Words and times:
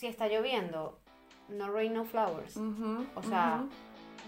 si 0.00 0.06
está 0.06 0.28
lloviendo, 0.28 0.98
no 1.50 1.70
rain, 1.70 1.92
no 1.92 2.06
flowers. 2.06 2.56
o 2.56 3.22
sea, 3.22 3.66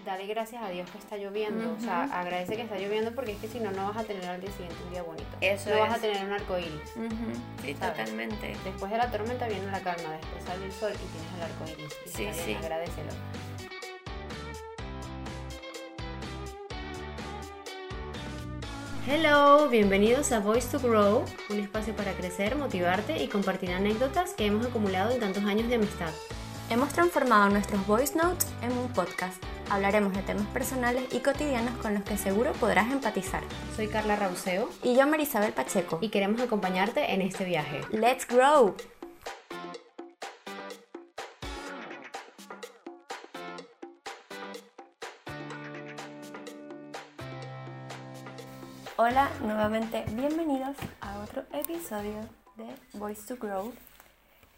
dale 0.04 0.26
gracias 0.26 0.62
a 0.62 0.68
Dios 0.68 0.90
que 0.90 0.98
está 0.98 1.16
lloviendo. 1.16 1.72
O 1.72 1.80
sea, 1.80 2.02
agradece 2.02 2.56
que 2.56 2.62
está 2.62 2.76
lloviendo 2.76 3.14
porque 3.14 3.32
es 3.32 3.38
que 3.38 3.48
si 3.48 3.58
no, 3.58 3.70
no 3.70 3.88
vas 3.88 3.96
a 3.96 4.04
tener 4.04 4.22
al 4.26 4.38
día 4.38 4.50
siguiente 4.50 4.76
un 4.84 4.90
día 4.90 5.02
bonito. 5.02 5.30
Eso 5.40 5.70
no 5.70 5.78
vas 5.80 5.94
a 5.94 5.98
tener 5.98 6.26
un 6.26 6.32
arco 6.32 6.58
iris. 6.58 6.92
Sí, 7.62 7.72
totalmente. 7.72 8.54
Después 8.64 8.92
de 8.92 8.98
la 8.98 9.10
tormenta 9.10 9.48
viene 9.48 9.64
la 9.72 9.80
calma, 9.80 10.10
después 10.10 10.44
sale 10.44 10.66
el 10.66 10.72
sol 10.72 10.92
y 10.92 11.06
tienes 11.08 11.34
el 11.36 11.42
arco 11.42 11.64
iris. 11.64 11.96
Sí, 12.04 12.28
sí. 12.32 12.52
agradecelo. 12.52 13.12
Hello, 19.14 19.68
bienvenidos 19.68 20.32
a 20.32 20.40
Voice 20.40 20.68
to 20.70 20.80
Grow, 20.80 21.22
un 21.50 21.58
espacio 21.58 21.94
para 21.94 22.14
crecer, 22.14 22.56
motivarte 22.56 23.22
y 23.22 23.28
compartir 23.28 23.70
anécdotas 23.72 24.32
que 24.32 24.46
hemos 24.46 24.64
acumulado 24.64 25.10
en 25.10 25.20
tantos 25.20 25.44
años 25.44 25.68
de 25.68 25.74
amistad. 25.74 26.08
Hemos 26.70 26.94
transformado 26.94 27.50
nuestros 27.50 27.86
voice 27.86 28.16
notes 28.16 28.46
en 28.62 28.72
un 28.72 28.88
podcast. 28.94 29.36
Hablaremos 29.68 30.14
de 30.14 30.22
temas 30.22 30.46
personales 30.46 31.12
y 31.12 31.18
cotidianos 31.18 31.76
con 31.82 31.92
los 31.92 32.04
que 32.04 32.16
seguro 32.16 32.52
podrás 32.52 32.90
empatizar. 32.90 33.42
Soy 33.76 33.88
Carla 33.88 34.16
Rauseo 34.16 34.70
y 34.82 34.96
yo 34.96 35.06
Marisabel 35.06 35.52
Pacheco 35.52 35.98
y 36.00 36.08
queremos 36.08 36.40
acompañarte 36.40 37.12
en 37.12 37.20
este 37.20 37.44
viaje. 37.44 37.82
¡Let's 37.90 38.26
grow! 38.26 38.74
Hola, 49.04 49.28
nuevamente 49.40 50.04
bienvenidos 50.12 50.76
a 51.00 51.18
otro 51.18 51.42
episodio 51.52 52.20
de 52.54 52.66
Voice 52.92 53.26
to 53.26 53.34
Grow. 53.36 53.72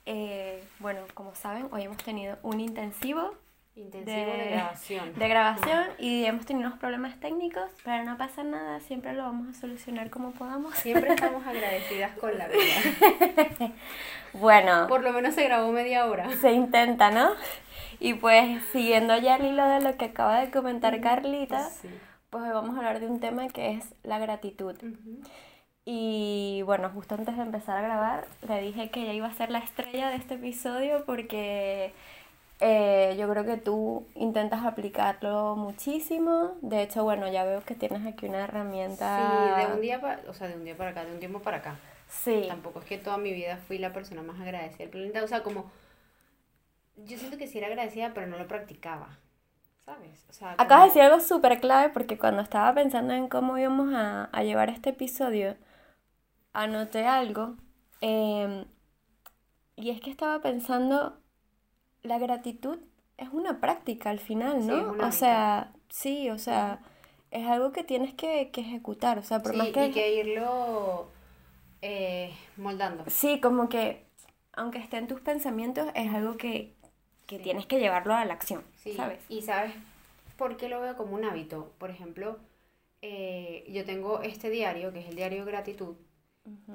Eh, 0.04 0.62
bueno, 0.80 1.00
como 1.14 1.34
saben, 1.34 1.68
hoy 1.72 1.84
hemos 1.84 1.96
tenido 1.96 2.36
un 2.42 2.60
intensivo, 2.60 3.32
de, 3.74 4.50
grabación. 4.50 5.14
De 5.14 5.28
grabación 5.28 5.86
y 5.98 6.26
hemos 6.26 6.44
tenido 6.44 6.66
unos 6.66 6.78
problemas 6.78 7.18
técnicos, 7.20 7.70
pero 7.84 8.04
no 8.04 8.18
pasa 8.18 8.44
nada, 8.44 8.80
siempre 8.80 9.14
lo 9.14 9.22
vamos 9.22 9.48
a 9.48 9.58
solucionar 9.58 10.10
como 10.10 10.32
podamos. 10.32 10.74
Siempre 10.74 11.08
estamos 11.14 11.46
agradecidas 11.46 12.14
con 12.18 12.36
la 12.36 12.46
vida. 12.48 13.72
bueno. 14.34 14.88
Por 14.88 15.02
lo 15.02 15.14
menos 15.14 15.34
se 15.34 15.44
grabó 15.44 15.72
media 15.72 16.04
hora. 16.04 16.28
Se 16.42 16.52
intenta, 16.52 17.10
¿no? 17.10 17.30
Y 17.98 18.12
pues 18.12 18.62
siguiendo 18.72 19.16
ya 19.16 19.36
el 19.36 19.46
hilo 19.46 19.66
de 19.66 19.80
lo 19.80 19.96
que 19.96 20.04
acaba 20.04 20.40
de 20.40 20.50
comentar 20.50 21.00
Carlita. 21.00 21.70
Sí 21.70 21.88
pues 22.34 22.46
hoy 22.46 22.50
vamos 22.50 22.74
a 22.74 22.78
hablar 22.78 22.98
de 22.98 23.06
un 23.06 23.20
tema 23.20 23.46
que 23.46 23.74
es 23.74 23.84
la 24.02 24.18
gratitud. 24.18 24.74
Y 25.84 26.62
bueno, 26.66 26.90
justo 26.92 27.14
antes 27.14 27.36
de 27.36 27.42
empezar 27.44 27.76
a 27.76 27.82
grabar, 27.82 28.26
le 28.48 28.60
dije 28.60 28.90
que 28.90 29.02
ella 29.02 29.12
iba 29.12 29.28
a 29.28 29.34
ser 29.34 29.50
la 29.50 29.60
estrella 29.60 30.10
de 30.10 30.16
este 30.16 30.34
episodio 30.34 31.04
porque 31.04 31.92
eh, 32.58 33.14
yo 33.16 33.30
creo 33.30 33.44
que 33.44 33.56
tú 33.56 34.04
intentas 34.16 34.64
aplicarlo 34.64 35.54
muchísimo. 35.54 36.56
De 36.60 36.82
hecho, 36.82 37.04
bueno, 37.04 37.30
ya 37.30 37.44
veo 37.44 37.62
que 37.62 37.76
tienes 37.76 38.04
aquí 38.04 38.26
una 38.26 38.42
herramienta. 38.42 39.54
Sí, 39.56 39.66
de 39.68 39.72
un 39.72 39.80
día 39.80 40.00
para, 40.00 40.20
o 40.28 40.34
sea, 40.34 40.48
de 40.48 40.54
un 40.54 40.64
día 40.64 40.76
para 40.76 40.90
acá, 40.90 41.04
de 41.04 41.12
un 41.12 41.20
tiempo 41.20 41.38
para 41.38 41.58
acá. 41.58 41.78
Sí. 42.08 42.46
Tampoco 42.48 42.80
es 42.80 42.84
que 42.84 42.98
toda 42.98 43.16
mi 43.16 43.32
vida 43.32 43.58
fui 43.58 43.78
la 43.78 43.92
persona 43.92 44.24
más 44.24 44.40
agradecida 44.40 44.78
del 44.78 44.88
planeta. 44.88 45.22
O 45.22 45.28
sea, 45.28 45.44
como. 45.44 45.70
Yo 46.96 47.16
siento 47.16 47.38
que 47.38 47.46
sí 47.46 47.58
era 47.58 47.68
agradecida, 47.68 48.10
pero 48.12 48.26
no 48.26 48.38
lo 48.38 48.48
practicaba. 48.48 49.18
¿Sabes? 49.84 50.30
Acabas 50.40 50.84
de 50.84 50.88
decir 50.88 51.02
algo 51.02 51.20
súper 51.20 51.60
clave 51.60 51.90
porque 51.90 52.18
cuando 52.18 52.40
estaba 52.42 52.74
pensando 52.74 53.12
en 53.12 53.28
cómo 53.28 53.58
íbamos 53.58 53.92
a, 53.94 54.30
llevar 54.42 54.70
este 54.70 54.90
episodio, 54.90 55.56
anoté 56.52 57.06
algo. 57.06 57.56
Em, 58.00 58.64
y 59.76 59.90
es 59.90 60.00
que 60.00 60.10
estaba 60.10 60.40
pensando, 60.40 61.18
la 62.02 62.18
gratitud 62.18 62.78
es 63.16 63.28
una 63.30 63.60
práctica 63.60 64.10
al 64.10 64.20
final, 64.20 64.66
¿no? 64.66 65.06
o 65.06 65.12
sea, 65.12 65.72
sí, 65.88 66.30
o 66.30 66.38
sea, 66.38 66.80
es 67.30 67.46
algo 67.46 67.72
que 67.72 67.84
tienes 67.84 68.14
que, 68.14 68.50
ejecutar. 68.54 69.18
O 69.18 69.22
sea, 69.22 69.42
por 69.42 69.54
más 69.56 69.68
que... 69.68 69.86
Y 69.86 69.90
que 69.92 70.14
irlo 70.14 71.08
eh, 71.82 72.32
moldando. 72.56 73.04
Sí, 73.08 73.40
como 73.40 73.68
que, 73.68 74.06
aunque 74.52 74.78
esté 74.78 74.98
en 74.98 75.08
tus 75.08 75.20
pensamientos, 75.20 75.88
es 75.94 76.14
algo 76.14 76.36
que, 76.36 76.73
que 77.26 77.38
tienes 77.38 77.66
que 77.66 77.78
llevarlo 77.78 78.14
a 78.14 78.24
la 78.24 78.34
acción, 78.34 78.62
¿sabes? 78.96 79.20
Y 79.28 79.42
sabes 79.42 79.72
por 80.36 80.56
qué 80.56 80.68
lo 80.68 80.80
veo 80.80 80.96
como 80.96 81.14
un 81.14 81.24
hábito. 81.24 81.72
Por 81.78 81.90
ejemplo, 81.90 82.38
eh, 83.02 83.64
yo 83.68 83.84
tengo 83.84 84.22
este 84.22 84.50
diario, 84.50 84.92
que 84.92 85.00
es 85.00 85.08
el 85.08 85.16
diario 85.16 85.44
Gratitud, 85.44 85.96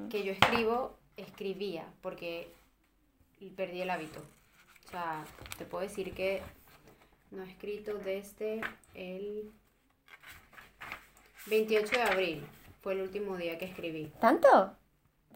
que 0.10 0.24
yo 0.24 0.32
escribo, 0.32 0.98
escribía, 1.18 1.86
porque 2.02 2.52
perdí 3.56 3.82
el 3.82 3.90
hábito. 3.90 4.20
O 4.88 4.92
sea, 4.92 5.24
te 5.58 5.66
puedo 5.66 5.84
decir 5.84 6.14
que 6.14 6.42
no 7.32 7.44
he 7.44 7.50
escrito 7.50 7.94
desde 8.00 8.62
el 8.96 9.52
28 11.46 11.92
de 11.92 12.02
abril. 12.02 12.48
Fue 12.82 12.94
el 12.94 13.02
último 13.02 13.38
día 13.38 13.58
que 13.58 13.66
escribí. 13.66 14.12
¿Tanto? 14.20 14.76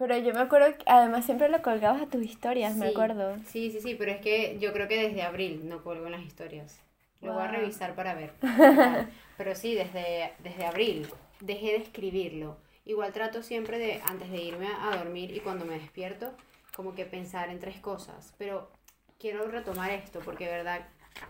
Pero 0.06 0.18
yo 0.18 0.34
me 0.34 0.42
acuerdo 0.42 0.78
que 0.78 0.84
además 0.86 1.24
siempre 1.24 1.48
lo 1.48 1.62
colgabas 1.62 2.02
a 2.02 2.08
tus 2.08 2.24
historias, 2.24 2.76
me 2.76 2.90
acuerdo. 2.90 3.38
Sí, 3.48 3.72
sí, 3.72 3.80
sí, 3.80 3.96
pero 3.96 4.12
es 4.12 4.20
que 4.20 4.58
yo 4.60 4.74
creo 4.74 4.90
que 4.90 5.02
desde 5.02 5.22
abril 5.22 5.70
no 5.70 5.82
colgo 5.82 6.08
en 6.08 6.12
las 6.12 6.24
historias. 6.24 6.78
Lo 7.22 7.32
voy 7.32 7.44
a 7.44 7.48
revisar 7.48 7.96
para 7.96 8.14
ver. 8.14 8.34
pero 9.38 9.56
sí, 9.56 9.74
desde, 9.76 10.34
desde 10.40 10.66
abril 10.66 11.08
dejé 11.40 11.68
de 11.68 11.78
escribirlo. 11.78 12.58
Igual 12.84 13.14
trato 13.14 13.44
siempre 13.44 13.80
de, 13.80 14.02
antes 14.06 14.30
de 14.30 14.42
irme 14.42 14.68
a 14.68 14.98
dormir 14.98 15.32
y 15.34 15.40
cuando 15.40 15.64
me 15.64 15.80
despierto, 15.80 16.34
como 16.76 16.94
que 16.94 17.06
pensar 17.06 17.50
en 17.50 17.60
tres 17.60 17.80
cosas. 17.80 18.34
Pero 18.38 18.70
quiero 19.18 19.48
retomar 19.48 19.90
esto 19.92 20.20
porque, 20.20 20.48
verdad, 20.48 20.86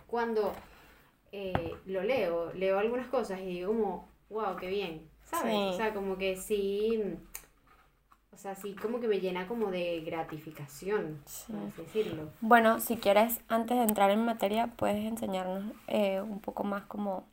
cuando 0.07 0.51
eh, 1.31 1.75
lo 1.85 2.01
leo, 2.01 2.51
leo 2.53 2.79
algunas 2.79 3.05
cosas 3.05 3.39
y 3.39 3.45
digo 3.45 3.67
como, 3.67 4.09
wow, 4.31 4.55
qué 4.55 4.65
bien, 4.65 5.07
¿sabes? 5.25 5.53
O 5.53 5.77
sea, 5.77 5.93
como 5.93 6.17
que 6.17 6.37
sí 6.37 7.19
o 8.33 8.37
sea, 8.37 8.55
sí 8.55 8.75
como 8.75 8.99
que 8.99 9.07
me 9.07 9.19
llena 9.19 9.47
como 9.47 9.69
de 9.69 10.01
gratificación, 10.01 11.23
por 11.47 11.85
decirlo. 11.85 12.31
Bueno, 12.41 12.79
si 12.79 12.97
quieres, 12.97 13.41
antes 13.47 13.77
de 13.77 13.83
entrar 13.83 14.11
en 14.11 14.25
materia, 14.25 14.67
puedes 14.67 15.05
enseñarnos 15.05 15.63
eh, 15.87 16.21
un 16.21 16.39
poco 16.39 16.63
más 16.63 16.83
como 16.85 17.25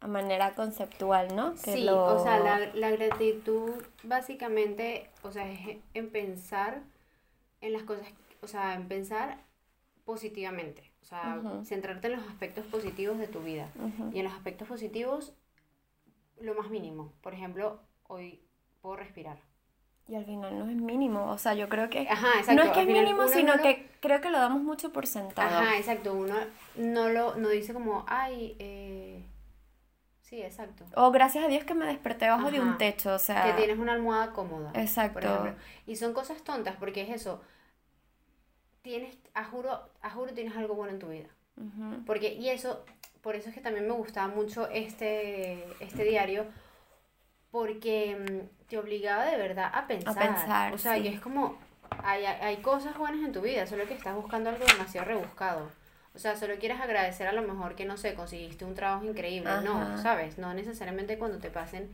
a 0.00 0.08
manera 0.08 0.54
conceptual, 0.54 1.34
¿no? 1.34 1.56
sí, 1.56 1.88
o 1.88 2.22
sea, 2.22 2.40
la, 2.74 2.90
gratitud 2.90 3.70
básicamente, 4.02 5.08
o 5.22 5.30
sea, 5.30 5.48
es 5.50 5.78
en 5.94 6.10
pensar 6.10 6.82
en 7.60 7.72
las 7.72 7.84
cosas, 7.84 8.08
o 8.40 8.48
sea, 8.48 8.74
en 8.74 8.88
pensar 8.88 9.38
positivamente, 10.04 10.90
o 11.02 11.04
sea, 11.04 11.40
centrarte 11.64 12.08
en 12.08 12.14
los 12.14 12.28
aspectos 12.28 12.66
positivos 12.66 13.16
de 13.18 13.28
tu 13.28 13.40
vida. 13.40 13.68
Y 14.12 14.18
en 14.18 14.24
los 14.24 14.32
aspectos 14.32 14.66
positivos, 14.66 15.32
lo 16.40 16.54
más 16.56 16.68
mínimo. 16.68 17.12
Por 17.22 17.32
ejemplo, 17.32 17.78
hoy 18.08 18.40
puedo 18.80 18.96
respirar 18.96 19.38
y 20.12 20.14
al 20.14 20.26
final 20.26 20.58
no 20.58 20.68
es 20.68 20.76
mínimo. 20.76 21.30
O 21.30 21.38
sea, 21.38 21.54
yo 21.54 21.70
creo 21.70 21.88
que 21.88 22.06
no 22.54 22.62
es 22.62 22.70
que 22.72 22.82
es 22.82 22.86
mínimo, 22.86 23.28
sino 23.28 23.56
que 23.62 23.88
creo 24.00 24.20
que 24.20 24.28
lo 24.28 24.38
damos 24.38 24.62
mucho 24.62 24.92
por 24.92 25.06
sentado. 25.06 25.58
Ajá, 25.58 25.78
exacto. 25.78 26.12
Uno 26.12 26.34
no 26.76 27.08
lo 27.08 27.36
no 27.36 27.48
dice 27.48 27.72
como, 27.72 28.04
ay, 28.06 28.54
eh... 28.58 29.24
sí, 30.20 30.42
exacto. 30.42 30.84
O 30.96 31.12
gracias 31.12 31.46
a 31.46 31.48
Dios 31.48 31.64
que 31.64 31.72
me 31.72 31.86
desperté 31.86 32.28
bajo 32.28 32.50
de 32.50 32.60
un 32.60 32.76
techo, 32.76 33.14
o 33.14 33.18
sea. 33.18 33.42
Que 33.44 33.52
tienes 33.54 33.78
una 33.78 33.94
almohada 33.94 34.32
cómoda. 34.32 34.70
Exacto. 34.74 35.54
Y 35.86 35.96
son 35.96 36.12
cosas 36.12 36.42
tontas 36.42 36.76
porque 36.78 37.00
es 37.00 37.08
eso. 37.08 37.40
Tienes, 38.82 39.16
a 39.32 39.44
juro, 39.44 39.80
a 40.02 40.10
juro 40.10 40.34
tienes 40.34 40.54
algo 40.58 40.74
bueno 40.74 40.92
en 40.92 40.98
tu 40.98 41.08
vida. 41.08 41.28
Porque, 42.04 42.34
y 42.34 42.50
eso, 42.50 42.84
por 43.22 43.34
eso 43.34 43.48
es 43.48 43.54
que 43.54 43.62
también 43.62 43.88
me 43.88 43.94
gustaba 43.94 44.28
mucho 44.28 44.68
este, 44.68 45.64
este 45.80 46.04
diario, 46.04 46.44
porque 47.52 48.16
mm, 48.16 48.66
te 48.68 48.78
obligaba 48.78 49.26
de 49.26 49.36
verdad 49.36 49.70
a 49.72 49.86
pensar. 49.86 50.18
A 50.18 50.26
pensar. 50.26 50.74
O 50.74 50.78
sea, 50.78 50.98
y 50.98 51.06
es 51.06 51.20
como, 51.20 51.56
hay, 52.02 52.24
hay 52.24 52.56
cosas 52.56 52.98
buenas 52.98 53.24
en 53.24 53.32
tu 53.32 53.42
vida, 53.42 53.66
solo 53.68 53.86
que 53.86 53.94
estás 53.94 54.16
buscando 54.16 54.50
algo 54.50 54.64
demasiado 54.64 55.06
rebuscado. 55.06 55.70
O 56.14 56.18
sea, 56.18 56.36
solo 56.36 56.56
quieres 56.58 56.80
agradecer 56.80 57.26
a 57.28 57.32
lo 57.32 57.42
mejor 57.42 57.74
que, 57.74 57.84
no 57.84 57.96
sé, 57.96 58.14
conseguiste 58.14 58.64
un 58.64 58.74
trabajo 58.74 59.04
increíble. 59.04 59.50
No, 59.64 59.96
¿sabes? 59.98 60.36
No 60.36 60.52
necesariamente 60.52 61.16
cuando 61.18 61.38
te 61.38 61.50
pasen 61.50 61.90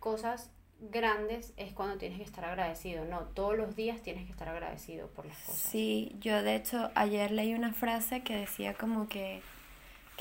cosas 0.00 0.50
grandes 0.90 1.52
es 1.56 1.72
cuando 1.72 1.96
tienes 1.96 2.18
que 2.18 2.24
estar 2.24 2.44
agradecido. 2.44 3.04
No, 3.04 3.20
todos 3.20 3.56
los 3.56 3.76
días 3.76 4.02
tienes 4.02 4.24
que 4.26 4.32
estar 4.32 4.48
agradecido 4.48 5.08
por 5.08 5.26
las 5.26 5.36
cosas. 5.38 5.60
Sí, 5.60 6.16
yo 6.18 6.42
de 6.42 6.56
hecho 6.56 6.90
ayer 6.96 7.30
leí 7.30 7.54
una 7.54 7.72
frase 7.72 8.22
que 8.22 8.36
decía 8.36 8.74
como 8.74 9.08
que 9.08 9.42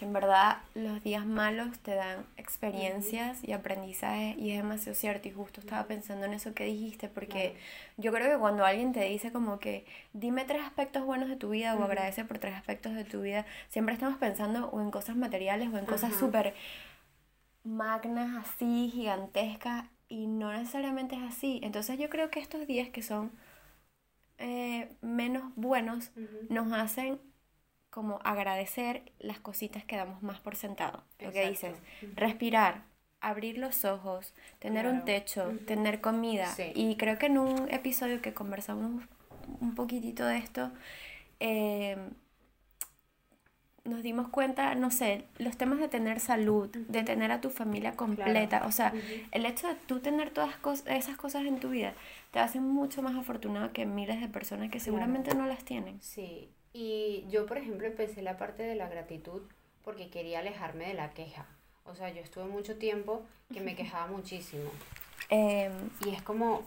que 0.01 0.06
en 0.06 0.13
verdad 0.13 0.57
los 0.74 1.03
días 1.03 1.27
malos 1.27 1.77
te 1.77 1.94
dan 1.94 2.25
experiencias 2.36 3.38
y 3.44 3.51
aprendizaje 3.51 4.36
y 4.39 4.50
es 4.50 4.57
demasiado 4.57 4.95
cierto 4.95 5.27
y 5.27 5.31
justo 5.31 5.59
estaba 5.62 5.83
pensando 5.86 6.25
en 6.25 6.33
eso 6.33 6.56
que 6.56 6.65
dijiste 6.65 7.07
porque 7.07 7.56
yo 7.98 8.12
creo 8.12 8.33
que 8.33 8.39
cuando 8.39 8.65
alguien 8.65 8.94
te 8.94 9.03
dice 9.06 9.31
como 9.31 9.59
que 9.59 9.86
dime 10.13 10.44
tres 10.45 10.63
aspectos 10.63 11.06
buenos 11.06 11.30
de 11.30 11.36
tu 11.36 11.51
vida 11.51 11.75
o 11.75 11.83
agradece 11.83 12.25
por 12.25 12.39
tres 12.39 12.56
aspectos 12.56 12.95
de 12.95 13.03
tu 13.03 13.21
vida, 13.21 13.45
siempre 13.69 13.94
estamos 13.94 14.18
pensando 14.18 14.69
o 14.69 14.81
en 14.81 14.89
cosas 14.89 15.15
materiales 15.15 15.69
o 15.71 15.77
en 15.77 15.86
cosas 15.86 16.15
súper 16.15 16.56
magnas 17.63 18.44
así, 18.44 18.89
gigantescas 18.92 19.86
y 20.09 20.25
no 20.25 20.51
necesariamente 20.51 21.15
es 21.15 21.21
así. 21.21 21.59
Entonces 21.62 22.00
yo 22.00 22.09
creo 22.09 22.31
que 22.31 22.39
estos 22.39 22.65
días 22.65 22.89
que 22.89 23.04
son 23.04 23.31
eh, 24.39 24.89
menos 25.01 25.44
buenos 25.56 26.09
nos 26.50 26.74
hacen 26.74 27.19
como 27.91 28.19
agradecer 28.23 29.03
las 29.19 29.39
cositas 29.39 29.83
que 29.83 29.97
damos 29.97 30.23
más 30.23 30.39
por 30.39 30.55
sentado. 30.55 31.03
Lo 31.19 31.31
que 31.31 31.49
dices, 31.49 31.75
respirar, 32.15 32.83
abrir 33.19 33.57
los 33.57 33.85
ojos, 33.85 34.33
tener 34.59 34.88
un 34.88 35.05
techo, 35.05 35.53
tener 35.67 36.01
comida. 36.01 36.47
Y 36.73 36.95
creo 36.95 37.19
que 37.19 37.27
en 37.27 37.38
un 37.38 37.69
episodio 37.69 38.21
que 38.21 38.33
conversamos 38.33 39.03
un 39.59 39.75
poquitito 39.75 40.25
de 40.25 40.38
esto, 40.38 40.71
eh, 41.39 41.97
nos 43.83 44.03
dimos 44.03 44.29
cuenta, 44.29 44.75
no 44.75 44.91
sé, 44.91 45.25
los 45.37 45.57
temas 45.57 45.79
de 45.79 45.87
tener 45.87 46.19
salud, 46.19 46.69
de 46.69 47.03
tener 47.03 47.31
a 47.31 47.41
tu 47.41 47.49
familia 47.49 47.95
completa, 47.95 48.63
o 48.67 48.71
sea, 48.71 48.94
el 49.31 49.45
hecho 49.45 49.67
de 49.67 49.75
tú 49.75 49.99
tener 49.99 50.29
todas 50.29 50.55
esas 50.85 51.17
cosas 51.17 51.45
en 51.45 51.59
tu 51.59 51.69
vida 51.69 51.94
te 52.31 52.39
hace 52.39 52.59
mucho 52.59 53.01
más 53.01 53.15
afortunado 53.15 53.73
que 53.73 53.85
miles 53.85 54.21
de 54.21 54.27
personas 54.27 54.69
que 54.69 54.79
seguramente 54.79 55.35
no 55.35 55.45
las 55.47 55.65
tienen. 55.65 56.01
Sí, 56.01 56.49
y 56.73 57.25
yo, 57.29 57.45
por 57.45 57.57
ejemplo, 57.57 57.88
empecé 57.88 58.21
la 58.21 58.38
parte 58.38 58.63
de 58.63 58.75
la 58.75 58.88
gratitud 58.88 59.41
porque 59.83 60.09
quería 60.09 60.39
alejarme 60.39 60.88
de 60.88 60.94
la 60.94 61.12
queja. 61.12 61.45
O 61.85 61.95
sea, 61.95 62.09
yo 62.09 62.21
estuve 62.21 62.45
mucho 62.45 62.77
tiempo 62.77 63.23
que 63.51 63.62
me 63.62 63.75
quejaba 63.75 64.07
muchísimo. 64.07 64.69
Em, 65.29 65.71
y 66.06 66.09
es 66.09 66.21
como, 66.21 66.63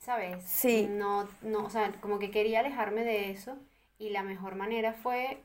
¿sabes? 0.00 0.42
Sí. 0.44 0.86
No, 0.90 1.28
no, 1.42 1.64
o 1.64 1.70
sea, 1.70 1.92
como 2.00 2.18
que 2.18 2.30
quería 2.30 2.60
alejarme 2.60 3.04
de 3.04 3.30
eso 3.30 3.56
y 3.98 4.10
la 4.10 4.22
mejor 4.22 4.56
manera 4.56 4.92
fue 4.92 5.38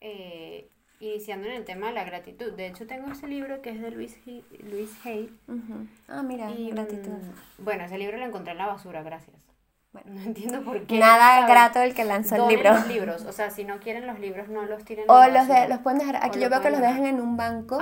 eh, 0.00 0.68
iniciando 1.00 1.46
en 1.46 1.54
el 1.54 1.64
tema 1.64 1.88
de 1.88 1.92
la 1.92 2.04
gratitud. 2.04 2.52
De 2.52 2.66
hecho, 2.66 2.86
tengo 2.86 3.12
ese 3.12 3.28
libro 3.28 3.62
que 3.62 3.70
es 3.70 3.80
de 3.80 3.90
Luis, 3.90 4.18
Luis 4.60 4.90
Hay. 5.04 5.36
Ah, 6.08 6.22
mira, 6.22 6.50
gratitud. 6.50 7.12
Mm, 7.12 7.64
bueno, 7.64 7.84
ese 7.84 7.98
libro 7.98 8.16
lo 8.16 8.24
encontré 8.24 8.52
en 8.52 8.58
la 8.58 8.66
basura, 8.66 9.02
gracias. 9.02 9.45
No 10.04 10.20
entiendo 10.20 10.62
por 10.62 10.86
qué. 10.86 10.98
Nada 10.98 11.46
grato 11.46 11.80
el 11.80 11.94
que 11.94 12.04
lanzó 12.04 12.36
el 12.36 12.48
libro. 12.48 12.72
los 12.72 12.86
libros, 12.86 13.24
o 13.24 13.32
sea, 13.32 13.50
si 13.50 13.64
no 13.64 13.78
quieren 13.80 14.06
los 14.06 14.18
libros, 14.18 14.48
no 14.48 14.62
los 14.62 14.84
tiren. 14.84 15.04
O 15.08 15.26
los, 15.28 15.48
de, 15.48 15.68
los 15.68 15.78
pueden 15.80 15.98
dejar, 15.98 16.16
aquí 16.16 16.40
yo 16.40 16.50
veo 16.50 16.60
que 16.60 16.70
los 16.70 16.80
dejan 16.80 17.06
en 17.06 17.20
un 17.20 17.36
banco 17.36 17.78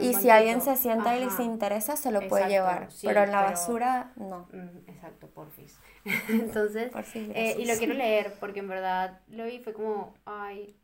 y 0.00 0.14
si 0.14 0.30
alguien 0.30 0.60
se 0.60 0.76
sienta 0.76 1.16
y 1.16 1.24
les 1.24 1.40
interesa, 1.40 1.96
se 1.96 2.10
lo 2.10 2.26
puede 2.28 2.48
llevar, 2.48 2.88
pero 3.02 3.22
en 3.22 3.32
la 3.32 3.42
basura, 3.42 4.12
no. 4.16 4.48
Mm, 4.52 4.88
exacto, 4.88 5.28
porfis. 5.28 5.78
Entonces, 6.28 6.92
eh, 7.14 7.56
y 7.58 7.66
lo 7.66 7.74
quiero 7.74 7.94
leer 7.94 8.34
porque 8.38 8.60
en 8.60 8.68
verdad 8.68 9.20
lo 9.28 9.44
vi 9.44 9.58
fue 9.58 9.72
como, 9.72 10.14
ay, 10.24 10.76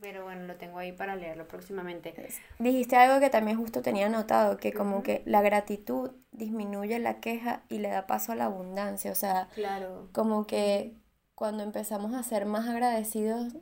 pero 0.00 0.24
bueno, 0.24 0.46
lo 0.46 0.56
tengo 0.56 0.78
ahí 0.78 0.92
para 0.92 1.16
leerlo 1.16 1.46
próximamente. 1.48 2.14
Dijiste 2.58 2.96
algo 2.96 3.20
que 3.20 3.30
también 3.30 3.58
justo 3.58 3.82
tenía 3.82 4.08
notado, 4.08 4.56
que 4.58 4.72
como 4.72 5.02
que 5.02 5.22
la 5.24 5.42
gratitud 5.42 6.10
disminuye 6.32 6.98
la 6.98 7.20
queja 7.20 7.62
y 7.68 7.78
le 7.78 7.88
da 7.88 8.06
paso 8.06 8.32
a 8.32 8.36
la 8.36 8.44
abundancia. 8.44 9.10
O 9.10 9.16
sea, 9.16 9.48
claro. 9.54 10.08
como 10.12 10.46
que 10.46 10.94
cuando 11.34 11.62
empezamos 11.62 12.14
a 12.14 12.22
ser 12.22 12.46
más 12.46 12.68
agradecidos, 12.68 13.54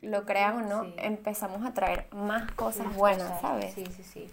lo 0.00 0.24
crean 0.24 0.56
o 0.56 0.62
no, 0.62 0.92
empezamos 0.98 1.66
a 1.66 1.74
traer 1.74 2.06
más 2.12 2.50
cosas 2.52 2.94
buenas, 2.94 3.40
¿sabes? 3.40 3.74
Sí, 3.74 3.84
sí, 3.94 4.02
sí. 4.02 4.30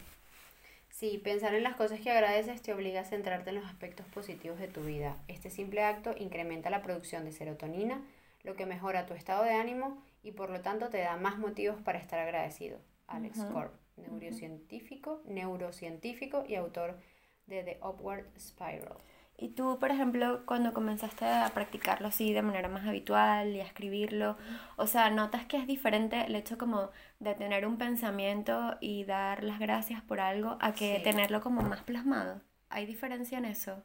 Sí, 0.89 1.17
pensar 1.17 1.53
en 1.53 1.63
las 1.63 1.75
cosas 1.75 1.99
que 1.99 2.09
agradeces 2.09 2.61
te 2.61 2.73
obliga 2.73 3.01
a 3.01 3.03
centrarte 3.03 3.49
en 3.49 3.57
los 3.57 3.65
aspectos 3.65 4.05
positivos 4.07 4.59
de 4.59 4.69
tu 4.69 4.81
vida. 4.81 5.17
Este 5.27 5.49
simple 5.49 5.83
acto 5.83 6.15
incrementa 6.17 6.69
la 6.69 6.81
producción 6.81 7.25
de 7.25 7.33
serotonina, 7.33 8.01
lo 8.43 8.55
que 8.55 8.65
mejora 8.65 9.05
tu 9.05 9.13
estado 9.13 9.43
de 9.43 9.51
ánimo 9.51 10.01
y 10.25 10.31
por 10.31 10.49
lo 10.49 10.59
tanto 10.61 10.89
te 10.89 10.97
da 10.97 11.17
más 11.17 11.37
motivos 11.37 11.79
para 11.81 11.99
estar 11.99 12.19
agradecido. 12.19 12.79
Alex 13.07 13.45
Korb, 13.53 13.71
neurocientífico, 13.95 15.21
neurocientífico 15.25 16.43
y 16.47 16.55
autor 16.55 16.99
de 17.45 17.63
The 17.63 17.79
Upward 17.83 18.25
Spiral. 18.39 18.97
Y 19.37 19.49
tú, 19.49 19.77
por 19.79 19.91
ejemplo, 19.91 20.41
cuando 20.47 20.73
comenzaste 20.73 21.25
a 21.25 21.51
practicarlo 21.53 22.07
así 22.07 22.33
de 22.33 22.41
manera 22.41 22.69
más 22.69 22.87
habitual 22.87 23.49
y 23.49 23.59
a 23.59 23.65
escribirlo, 23.65 24.35
o 24.77 24.87
sea, 24.87 25.11
¿notas 25.11 25.45
que 25.45 25.57
es 25.57 25.67
diferente 25.67 26.25
el 26.25 26.35
hecho 26.35 26.57
como 26.57 26.89
de 27.19 27.35
tener 27.35 27.67
un 27.67 27.77
pensamiento 27.77 28.77
y 28.79 29.03
dar 29.03 29.43
las 29.43 29.59
gracias 29.59 30.01
por 30.01 30.21
algo 30.21 30.57
a 30.59 30.73
que 30.73 31.01
tenerlo 31.03 31.41
como 31.41 31.61
más 31.61 31.83
plasmado? 31.83 32.41
¿Hay 32.69 32.87
diferencia 32.87 33.37
en 33.37 33.45
eso? 33.45 33.83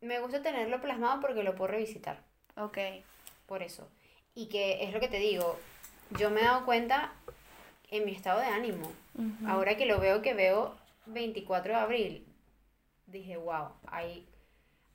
Me 0.00 0.20
gusta 0.20 0.42
tenerlo 0.42 0.80
plasmado 0.80 1.20
porque 1.20 1.42
lo 1.42 1.56
puedo 1.56 1.72
revisitar. 1.72 2.22
Ok. 2.56 2.78
Por 3.46 3.62
eso. 3.62 3.88
Y 4.36 4.46
que 4.46 4.84
es 4.84 4.92
lo 4.92 5.00
que 5.00 5.08
te 5.08 5.18
digo, 5.18 5.58
yo 6.10 6.30
me 6.30 6.40
he 6.42 6.44
dado 6.44 6.64
cuenta 6.64 7.12
en 7.90 8.04
mi 8.04 8.12
estado 8.12 8.38
de 8.38 8.46
ánimo. 8.46 8.92
Ahora 9.46 9.76
que 9.76 9.86
lo 9.86 9.98
veo, 9.98 10.20
que 10.20 10.34
veo 10.34 10.76
24 11.06 11.72
de 11.72 11.80
abril, 11.80 12.26
dije, 13.06 13.38
wow, 13.38 13.70
hay, 13.86 14.26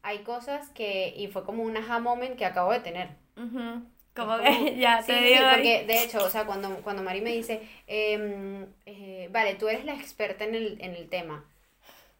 hay 0.04 0.20
cosas 0.20 0.70
que, 0.70 1.14
y 1.18 1.28
fue 1.28 1.44
como 1.44 1.64
un 1.64 1.76
aha 1.76 2.00
moment 2.00 2.38
que 2.38 2.46
acabo 2.46 2.72
de 2.72 2.82
tener. 2.82 3.10
Como 4.16 4.38
que 4.38 4.76
ya 4.80 5.02
te 5.04 5.22
digo. 5.22 5.42
porque 5.52 5.86
de 5.86 6.04
hecho, 6.04 6.24
o 6.24 6.30
sea, 6.30 6.46
cuando, 6.46 6.70
cuando 6.84 7.02
Mari 7.02 7.22
me 7.22 7.32
dice, 7.32 7.68
em, 7.88 8.68
eh, 8.86 9.28
vale, 9.32 9.56
tú 9.56 9.70
eres 9.70 9.86
la 9.86 9.96
experta 9.96 10.44
en 10.44 10.54
el, 10.54 10.78
en 10.82 10.94
el 10.96 11.10
tema. 11.10 11.46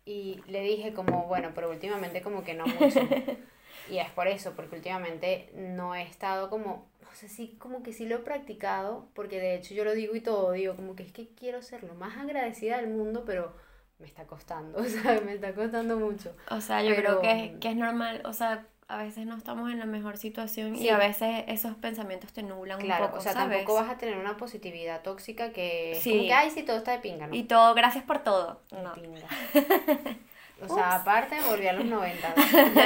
Y 0.06 0.42
le 0.48 0.62
dije 0.64 0.94
como, 0.94 1.28
bueno, 1.28 1.52
pero 1.54 1.70
últimamente 1.70 2.22
como 2.22 2.44
que 2.44 2.56
no 2.56 2.66
mucho. 2.66 3.00
y 3.90 3.98
es 3.98 4.10
por 4.12 4.28
eso, 4.28 4.54
porque 4.56 4.76
últimamente 4.76 5.52
no 5.56 5.96
he 5.96 6.04
estado 6.04 6.50
como 6.50 6.92
no 7.12 7.18
sé 7.18 7.28
si 7.28 7.50
como 7.58 7.84
que 7.84 7.92
sí 7.92 8.06
lo 8.08 8.16
he 8.16 8.20
practicado, 8.20 9.10
porque 9.14 9.40
de 9.40 9.56
hecho 9.56 9.74
yo 9.74 9.84
lo 9.84 9.94
digo 9.94 10.16
y 10.16 10.22
todo, 10.22 10.54
digo 10.54 10.76
como 10.76 10.96
que 10.96 11.04
es 11.04 11.12
que 11.12 11.28
quiero 11.28 11.62
ser 11.62 11.84
lo 11.84 11.94
más 11.94 12.18
agradecida 12.18 12.78
del 12.78 12.88
mundo, 12.88 13.24
pero 13.26 13.54
me 14.00 14.08
está 14.08 14.26
costando, 14.26 14.78
o 14.82 14.86
sea, 14.86 15.20
me 15.22 15.34
está 15.34 15.54
costando 15.54 15.98
mucho. 15.98 16.34
O 16.50 16.62
sea, 16.62 16.82
yo 16.84 16.96
creo 16.96 17.22
que, 17.22 17.58
que 17.60 17.70
es 17.70 17.76
normal, 17.76 18.22
o 18.26 18.34
sea, 18.34 18.66
a 18.88 18.98
veces 19.04 19.26
no 19.26 19.38
estamos 19.38 19.72
en 19.72 19.80
la 19.80 19.86
mejor 19.86 20.18
situación 20.18 20.76
y 20.76 20.90
a 20.90 20.98
veces 20.98 21.46
esos 21.48 21.76
pensamientos 21.76 22.32
te 22.34 22.44
nublan 22.44 22.82
un 22.82 22.98
poco, 22.98 23.18
o 23.18 23.22
sea, 23.22 23.34
tampoco 23.34 23.76
vas 23.76 23.90
a 23.90 23.98
tener 23.98 24.18
una 24.18 24.38
positividad 24.38 25.02
tóxica 25.02 25.52
que 25.52 25.98
sí. 26.02 26.12
como 26.12 26.24
que, 26.24 26.34
ay, 26.34 26.50
sí, 26.50 26.64
todo 26.64 26.78
está 26.78 26.94
de 26.94 27.00
pinga, 27.00 27.28
¿no? 27.28 27.36
Y 27.36 27.44
todo, 27.44 27.74
gracias 27.74 28.04
por 28.04 28.20
todo. 28.20 28.62
No. 28.72 28.94
Pinga. 28.94 29.28
o 30.62 30.76
sea, 30.76 30.96
aparte 30.96 31.40
volví 31.42 31.68
a 31.68 31.74
los 31.74 31.86
90, 31.98 32.34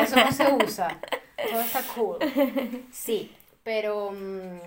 eso 0.02 0.16
no 0.16 0.32
se 0.32 0.54
usa, 0.54 1.00
todo 1.52 1.62
está 1.62 1.82
cool. 1.96 2.18
Sí, 2.92 3.36
pero 3.64 4.12
mm, 4.12 4.60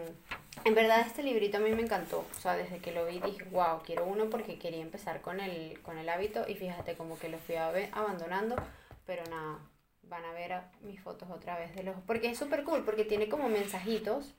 en 0.64 0.74
verdad 0.74 1.00
este 1.06 1.22
librito 1.22 1.58
a 1.58 1.60
mí 1.60 1.70
me 1.70 1.82
encantó. 1.82 2.26
O 2.30 2.40
sea, 2.40 2.56
desde 2.56 2.78
que 2.78 2.92
lo 2.92 3.06
vi 3.06 3.20
dije, 3.20 3.44
wow, 3.50 3.82
quiero 3.84 4.04
uno 4.04 4.28
porque 4.30 4.58
quería 4.58 4.82
empezar 4.82 5.20
con 5.20 5.40
el, 5.40 5.80
con 5.82 5.98
el 5.98 6.08
hábito 6.08 6.44
y 6.48 6.54
fíjate 6.54 6.94
como 6.94 7.18
que 7.18 7.28
lo 7.28 7.38
fui 7.38 7.56
abandonando, 7.56 8.56
pero 9.06 9.22
nada, 9.30 9.58
van 10.02 10.24
a 10.24 10.32
ver 10.32 10.60
mis 10.82 11.00
fotos 11.00 11.30
otra 11.30 11.58
vez 11.58 11.74
de 11.74 11.82
los... 11.82 11.96
Porque 12.06 12.30
es 12.30 12.38
súper 12.38 12.64
cool, 12.64 12.84
porque 12.84 13.04
tiene 13.04 13.28
como 13.28 13.48
mensajitos 13.48 14.34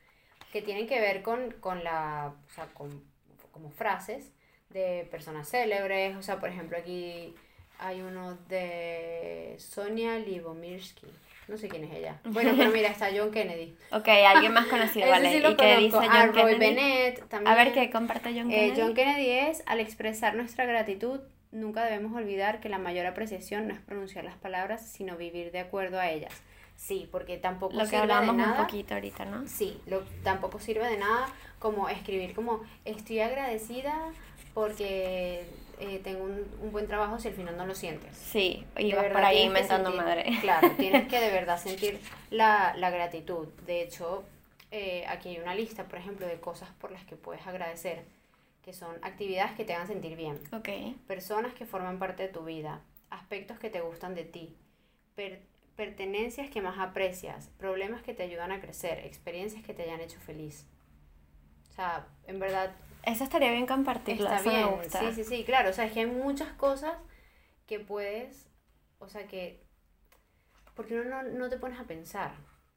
que 0.52 0.62
tienen 0.62 0.88
que 0.88 1.00
ver 1.00 1.22
con, 1.22 1.52
con 1.60 1.84
la... 1.84 2.34
O 2.48 2.54
sea, 2.54 2.66
con, 2.74 3.04
como 3.52 3.70
frases 3.72 4.34
de 4.70 5.08
personas 5.12 5.50
célebres. 5.50 6.16
O 6.16 6.22
sea, 6.22 6.40
por 6.40 6.50
ejemplo, 6.50 6.78
aquí 6.78 7.36
hay 7.80 8.02
uno 8.02 8.38
de 8.48 9.56
Sonia 9.58 10.20
Libomirsky 10.20 11.08
no 11.50 11.58
sé 11.58 11.68
quién 11.68 11.84
es 11.84 11.92
ella. 11.92 12.20
Bueno, 12.30 12.54
pero 12.56 12.72
mira, 12.72 12.90
está 12.90 13.10
John 13.14 13.32
Kennedy. 13.32 13.76
Ok, 13.92 14.08
alguien 14.08 14.54
más 14.54 14.68
conocido, 14.68 15.10
vale. 15.10 15.38
¿Y 15.38 15.56
qué 15.56 15.78
dice 15.78 15.98
John 15.98 16.12
a 16.12 16.28
Roy 16.28 16.56
Bennett 16.56 17.28
también. 17.28 17.52
A 17.52 17.56
ver 17.56 17.74
qué 17.74 17.90
comparte 17.90 18.30
John 18.30 18.52
eh, 18.52 18.56
Kennedy. 18.56 18.82
John 18.82 18.94
Kennedy 18.94 19.30
es, 19.30 19.64
al 19.66 19.80
expresar 19.80 20.36
nuestra 20.36 20.66
gratitud, 20.66 21.20
nunca 21.52 21.84
debemos 21.84 22.16
olvidar 22.16 22.60
que 22.60 22.70
la 22.70 22.78
mayor 22.78 23.08
apreciación 23.08 23.68
no 23.68 23.74
es 23.74 23.80
pronunciar 23.80 24.24
las 24.24 24.38
palabras, 24.38 24.86
sino 24.86 25.18
vivir 25.18 25.52
de 25.52 25.60
acuerdo 25.60 26.00
a 26.00 26.10
ellas. 26.10 26.34
Sí, 26.76 27.10
porque 27.12 27.38
tampoco 27.38 27.74
lo 27.74 27.82
que 27.82 27.88
sirve 27.88 28.04
hablamos 28.04 28.38
de 28.38 28.44
nada. 28.44 28.62
un 28.62 28.66
poquito 28.66 28.94
ahorita, 28.94 29.26
¿no? 29.26 29.46
Sí, 29.48 29.82
lo, 29.86 30.02
tampoco 30.24 30.60
sirve 30.60 30.88
de 30.88 30.98
nada 30.98 31.28
como 31.58 31.90
escribir 31.90 32.34
como 32.34 32.62
estoy 32.86 33.20
agradecida 33.20 33.94
porque 34.54 35.46
eh, 35.80 36.00
tengo 36.04 36.24
un, 36.24 36.46
un, 36.62 36.72
buen 36.72 36.88
trabajo 36.88 37.20
si 37.20 37.30
al 37.30 37.34
final 37.34 37.56
no 37.56 37.66
lo 37.66 37.74
sientes. 37.74 38.16
Sí, 38.18 38.66
y 38.78 38.94
vas 38.94 39.06
por 39.06 39.24
ahí 39.24 39.44
inventando 39.44 39.92
madre. 39.92 40.38
Claro, 40.42 40.72
tienes 40.78 41.08
que 41.08 41.20
de 41.20 41.32
verdad 41.32 41.58
sentir 41.58 42.00
la, 42.30 42.74
la 42.76 42.90
gratitud. 42.90 43.48
De 43.66 43.82
hecho, 43.82 44.24
eh, 44.72 45.06
aquí 45.08 45.30
hay 45.30 45.40
una 45.40 45.56
lista, 45.56 45.86
por 45.86 45.98
ejemplo, 45.98 46.28
de 46.28 46.40
cosas 46.40 46.70
por 46.80 46.92
las 46.92 47.04
que 47.06 47.16
puedes 47.16 47.46
agradecer, 47.48 48.04
que 48.64 48.74
son 48.74 48.96
actividades 49.02 49.54
que 49.54 49.66
te 49.66 49.74
hagan 49.74 49.88
sentir 49.88 50.16
bien. 50.16 50.40
Okay. 50.52 50.96
Personas 51.08 51.54
que 51.54 51.66
forman 51.66 51.98
parte 51.98 52.24
de 52.24 52.30
tu 52.30 52.44
vida, 52.44 52.82
aspectos 53.10 53.58
que 53.58 53.70
te 53.70 53.82
gustan 53.82 54.16
de 54.16 54.26
ti, 54.26 54.56
pertenencias 55.76 56.50
que 56.50 56.62
más 56.62 56.78
aprecias, 56.78 57.50
problemas 57.58 58.04
que 58.04 58.14
te 58.14 58.24
ayudan 58.24 58.52
a 58.52 58.60
crecer, 58.60 59.00
experiencias 59.06 59.64
que 59.64 59.74
te 59.74 59.84
hayan 59.84 60.02
hecho 60.02 60.20
feliz. 60.20 60.66
O 61.70 61.74
sea, 61.74 62.06
en 62.28 62.40
verdad 62.40 62.76
eso 63.04 63.24
estaría 63.24 63.52
bien 63.52 63.66
compartirlo. 63.66 64.30
Está 64.30 64.50
bien, 64.50 64.70
sí, 64.90 65.14
sí, 65.16 65.24
sí, 65.24 65.44
claro. 65.44 65.70
O 65.70 65.74
sea, 65.74 65.86
es 65.86 65.94
que 65.94 66.02
hay 66.02 66.06
muchas 66.06 66.50
cosas 66.54 66.96
que 67.66 67.80
puedes, 67.80 68.48
o 69.00 69.08
sea, 69.08 69.28
que, 69.28 69.64
porque 70.76 70.96
no, 70.96 71.24
no 71.24 71.50
te 71.50 71.58
pones 71.58 71.80
a 71.80 71.84
pensar, 71.84 72.32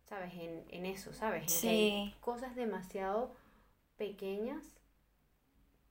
¿sabes? 0.04 0.32
En, 0.34 0.64
en 0.68 0.86
eso, 0.86 1.12
¿sabes? 1.12 1.44
En 1.44 1.48
sí. 1.48 1.68
hay 1.68 2.16
cosas 2.20 2.54
demasiado 2.54 3.34
pequeñas 3.96 4.64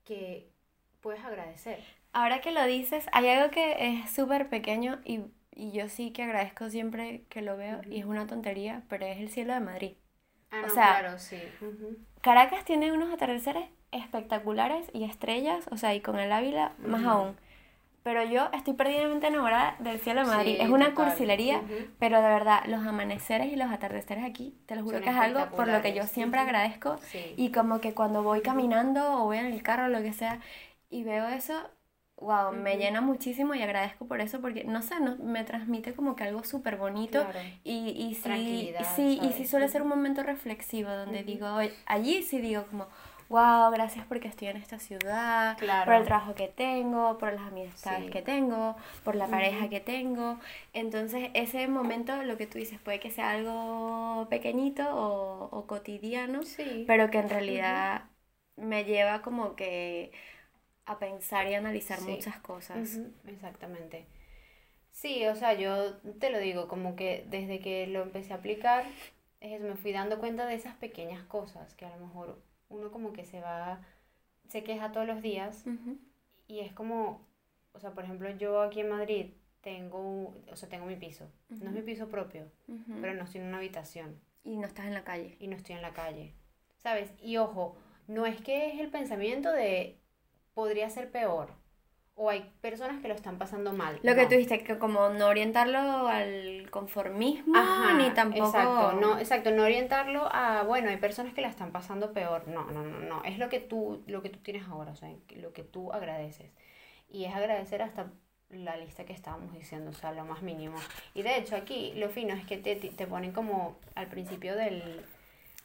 que 0.06 0.52
puedes 1.02 1.24
agradecer. 1.24 1.84
Ahora 2.14 2.42
que 2.42 2.52
lo 2.52 2.66
dices, 2.66 3.06
hay 3.14 3.30
algo 3.30 3.52
que 3.52 3.76
es 3.80 4.12
súper 4.12 4.50
pequeño 4.50 5.02
y, 5.06 5.22
y, 5.52 5.72
yo 5.72 5.88
sí 5.88 6.12
que 6.12 6.24
agradezco 6.24 6.70
siempre 6.70 7.24
que 7.30 7.42
lo 7.42 7.56
veo 7.58 7.82
y 7.90 8.00
es 8.00 8.06
una 8.06 8.28
tontería, 8.28 8.84
pero 8.90 9.06
es 9.06 9.20
el 9.20 9.30
cielo 9.30 9.54
de 9.54 9.62
Madrid. 9.62 9.94
Ah, 10.52 10.62
o 10.64 10.68
no, 10.68 10.74
sea, 10.74 11.00
claro, 11.00 11.20
sí. 11.20 11.42
Caracas 12.22 12.66
tiene 12.66 12.92
unos 12.92 13.14
atardeceres 13.14 13.70
espectaculares 13.92 14.88
y 14.94 15.04
estrellas, 15.04 15.68
o 15.72 15.78
sea, 15.78 15.94
y 15.94 16.02
con 16.02 16.20
el 16.20 16.32
Ávila 16.32 16.74
más 16.80 17.02
Ujú. 17.02 17.10
aún. 17.10 17.36
Pero 18.04 18.24
yo 18.24 18.50
estoy 18.52 18.74
perdidamente 18.74 19.28
enamorada 19.28 19.76
del 19.78 20.00
cielo 20.00 20.22
de 20.22 20.28
Madrid. 20.28 20.56
Sí, 20.58 20.64
es 20.64 20.70
una 20.70 20.90
total. 20.90 21.10
cursilería, 21.10 21.58
Ujú. 21.60 21.88
pero 22.00 22.20
de 22.22 22.30
verdad, 22.30 22.64
los 22.66 22.86
amaneceres 22.86 23.54
y 23.54 23.56
los 23.56 23.70
atardeceres 23.72 24.24
aquí, 24.24 24.56
te 24.66 24.76
lo 24.76 24.82
juro 24.82 24.98
Son 24.98 25.04
que 25.04 25.10
es 25.12 25.16
algo 25.16 25.46
por 25.56 25.68
lo 25.68 25.82
que 25.84 25.94
yo 25.94 26.04
siempre 26.08 26.40
agradezco. 26.40 26.98
Sí. 27.12 27.36
Y 27.38 27.52
como 27.52 27.80
que 27.80 27.94
cuando 27.94 28.24
voy 28.24 28.42
caminando 28.42 29.22
o 29.22 29.26
voy 29.26 29.38
en 29.38 29.46
el 29.46 29.62
carro 29.62 29.86
o 29.86 29.90
lo 29.90 30.02
que 30.02 30.14
sea 30.14 30.40
y 30.90 31.04
veo 31.04 31.28
eso, 31.28 31.54
wow, 32.18 32.52
me 32.54 32.78
llena 32.78 33.02
muchísimo 33.02 33.54
y 33.54 33.62
agradezco 33.62 34.08
por 34.08 34.20
eso 34.20 34.42
porque, 34.42 34.64
no 34.64 34.82
sé, 34.82 35.00
no, 35.00 35.18
me 35.18 35.44
transmite 35.44 35.94
como 35.94 36.16
que 36.16 36.24
algo 36.24 36.44
súper 36.44 36.78
bonito. 36.78 37.22
Claro. 37.22 37.40
Y, 37.64 37.90
y 37.90 38.16
sí, 38.16 38.74
sí, 38.96 39.20
y 39.22 39.34
sí 39.34 39.46
suele 39.46 39.68
ser 39.70 39.84
un 39.84 39.90
momento 39.90 40.24
reflexivo 40.24 40.90
donde 40.90 41.24
digo, 41.24 41.48
allí 41.86 42.24
sí 42.24 42.40
digo 42.42 42.66
como, 42.68 42.88
wow, 43.32 43.72
gracias 43.72 44.06
porque 44.06 44.28
estoy 44.28 44.50
en 44.50 44.58
esta 44.58 44.78
ciudad, 44.78 45.58
por 45.58 45.94
el 45.96 46.04
trabajo 46.06 46.36
que 46.36 46.48
tengo, 46.50 47.18
por 47.18 47.32
las 47.34 47.48
amistades 47.48 48.06
Sí. 48.06 48.12
que 48.12 48.22
tengo, 48.22 48.76
por 49.04 49.16
la 49.16 49.28
pareja 49.28 49.70
que 49.70 49.80
tengo. 49.80 50.38
Entonces 50.74 51.30
ese 51.34 51.68
momento, 51.68 52.24
lo 52.24 52.38
que 52.38 52.46
tú 52.46 52.58
dices, 52.60 52.80
puede 52.80 53.00
que 53.00 53.10
sea 53.10 53.32
algo 53.32 54.28
pequeñito 54.30 54.84
o, 54.94 55.46
o 55.58 55.66
cotidiano, 55.66 56.44
Sí. 56.44 56.84
pero 56.88 57.10
que 57.10 57.20
en 57.20 57.30
realidad 57.30 58.04
me 58.58 58.84
lleva 58.84 59.22
como 59.22 59.56
que 59.56 60.12
a 60.86 61.00
pensar 61.00 61.48
y 61.48 61.54
analizar 61.56 62.00
Sí. 62.00 62.12
muchas 62.12 62.38
cosas. 62.42 63.00
Exactamente. 63.26 64.06
Sí, 64.92 65.26
o 65.28 65.36
sea, 65.36 65.54
yo 65.54 65.94
te 66.20 66.30
lo 66.32 66.40
digo, 66.40 66.68
como 66.68 66.98
que 66.98 67.26
desde 67.30 67.60
que 67.60 67.88
lo 67.88 68.02
empecé 68.02 68.34
a 68.34 68.38
aplicar, 68.38 68.84
es 69.40 69.54
eso, 69.54 69.64
me 69.70 69.76
fui 69.76 69.94
dando 69.94 70.20
cuenta 70.20 70.46
de 70.46 70.56
esas 70.56 70.76
pequeñas 70.76 71.24
cosas 71.24 71.74
que 71.76 71.86
a 71.86 71.96
lo 71.96 72.08
mejor 72.08 72.42
uno 72.72 72.92
como 72.92 73.14
que 73.14 73.26
se 73.26 73.40
va, 73.42 73.82
se 74.48 74.64
queja 74.64 74.92
todos 74.92 75.06
los 75.08 75.22
días 75.22 75.66
y 76.48 76.60
es 76.60 76.74
como, 76.74 77.28
o 77.74 77.80
sea, 77.80 77.92
por 77.94 78.04
ejemplo, 78.04 78.30
yo 78.32 78.62
aquí 78.62 78.80
en 78.80 78.90
Madrid 78.90 79.26
tengo, 79.62 80.34
o 80.52 80.56
sea, 80.56 80.68
tengo 80.70 80.86
mi 80.86 80.96
piso. 80.96 81.32
No 81.50 81.70
es 81.70 81.76
mi 81.76 81.82
piso 81.82 82.10
propio, 82.10 82.52
pero 83.02 83.14
no 83.14 83.24
estoy 83.24 83.42
en 83.42 83.48
una 83.48 83.58
habitación 83.58 84.20
Y 84.44 84.58
no 84.58 84.66
estás 84.66 84.86
en 84.88 84.94
la 84.94 85.04
calle. 85.04 85.38
y 85.40 85.48
no 85.48 85.56
estoy 85.56 85.76
en 85.76 85.82
la 85.82 85.94
calle, 85.94 86.34
¿sabes? 86.78 87.12
Y 87.22 87.38
ojo, 87.38 87.76
no 88.08 88.26
es 88.26 88.42
que 88.42 88.72
es 88.72 88.80
el 88.80 88.90
pensamiento 88.90 89.52
de 89.52 90.00
podría 90.54 90.90
ser 90.90 91.12
peor 91.12 91.61
o 92.16 92.30
hay 92.30 92.52
personas 92.62 93.02
que 93.02 93.08
lo 93.08 93.14
están 93.14 93.38
pasando 93.38 93.74
mal. 93.74 94.00
Lo 94.04 94.16
que 94.16 94.26
tú 94.26 94.32
dijiste, 94.32 94.64
que 94.64 94.78
como 94.78 95.10
no 95.10 95.28
orientarlo 95.28 96.08
al 96.08 96.70
conformismo, 96.70 97.58
Ajá, 97.58 97.94
ni 97.94 98.10
tampoco... 98.12 98.46
Exacto, 98.46 98.94
no, 99.00 99.18
exacto, 99.18 99.52
no 99.52 99.64
orientarlo 99.64 100.28
a, 100.32 100.64
bueno, 100.64 100.90
hay 100.90 100.98
personas 100.98 101.34
que 101.34 101.42
la 101.42 101.48
están 101.48 101.72
pasando 101.72 102.14
peor. 102.14 102.48
No, 102.48 102.66
no, 102.66 102.84
no, 102.84 103.00
no, 103.00 103.24
es 103.24 103.40
lo 103.40 103.50
que 103.50 103.60
tú, 103.60 104.04
lo 104.08 104.22
que 104.22 104.30
tú 104.30 104.40
tienes 104.40 104.68
ahora, 104.68 104.92
o 104.92 104.96
sea, 104.96 105.10
lo 105.36 105.54
que 105.54 105.64
tú 105.64 105.92
agradeces. 105.94 106.52
Y 107.10 107.26
es 107.26 107.34
agradecer 107.34 107.82
hasta 107.82 108.12
la 108.50 108.78
lista 108.78 109.06
que 109.06 109.14
estábamos 109.14 109.54
diciendo, 109.54 109.92
o 109.92 109.94
sea, 109.94 110.12
lo 110.12 110.26
más 110.26 110.42
mínimo. 110.42 110.78
Y 111.14 111.22
de 111.22 111.38
hecho 111.38 111.56
aquí 111.56 111.94
lo 111.96 112.10
fino 112.10 112.34
es 112.34 112.46
que 112.46 112.58
te, 112.58 112.76
te 112.76 113.08
ponen 113.08 113.32
como 113.32 113.78
al 113.96 114.08
principio 114.08 114.56
del, 114.56 115.02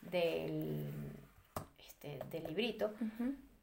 del, 0.02 0.86
este, 1.78 2.18
del 2.30 2.44
librito, 2.44 2.92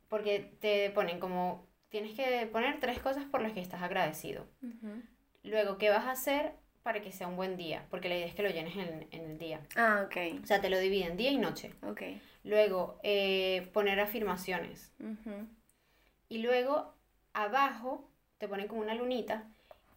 porque 0.10 0.52
te 0.60 0.90
ponen 0.92 1.20
como, 1.20 1.66
tienes 1.94 2.14
que 2.18 2.48
poner 2.52 2.82
tres 2.82 3.00
cosas 3.00 3.26
por 3.26 3.42
las 3.42 3.54
que 3.54 3.62
estás 3.62 3.84
agradecido. 3.84 4.46
Luego, 5.44 5.78
¿qué 5.78 5.90
vas 5.92 6.06
a 6.06 6.12
hacer 6.12 6.54
para 6.84 7.02
que 7.02 7.12
sea 7.12 7.28
un 7.28 7.36
buen 7.38 7.58
día? 7.58 7.86
Porque 7.92 8.10
la 8.10 8.16
idea 8.16 8.28
es 8.28 8.36
que 8.36 8.44
lo 8.44 8.50
llenes 8.50 8.76
en, 8.76 9.08
en 9.12 9.32
el 9.32 9.38
día. 9.38 9.62
Ah, 9.76 10.04
ok, 10.06 10.18
O 10.44 10.48
sea, 10.48 10.62
te 10.62 10.70
lo 10.72 10.80
dividen 10.80 11.18
día 11.18 11.32
y 11.32 11.38
noche. 11.38 11.74
ok. 11.84 12.02
Luego, 12.44 13.00
eh, 13.04 13.70
poner 13.74 14.00
afirmaciones. 14.00 14.92
Ujú, 15.00 15.36
Y 16.28 16.40
luego, 16.40 16.96
abajo, 17.34 18.10
te 18.38 18.50
ponen 18.50 18.68
como 18.68 18.82
una 18.82 18.94
lunita 18.94 19.48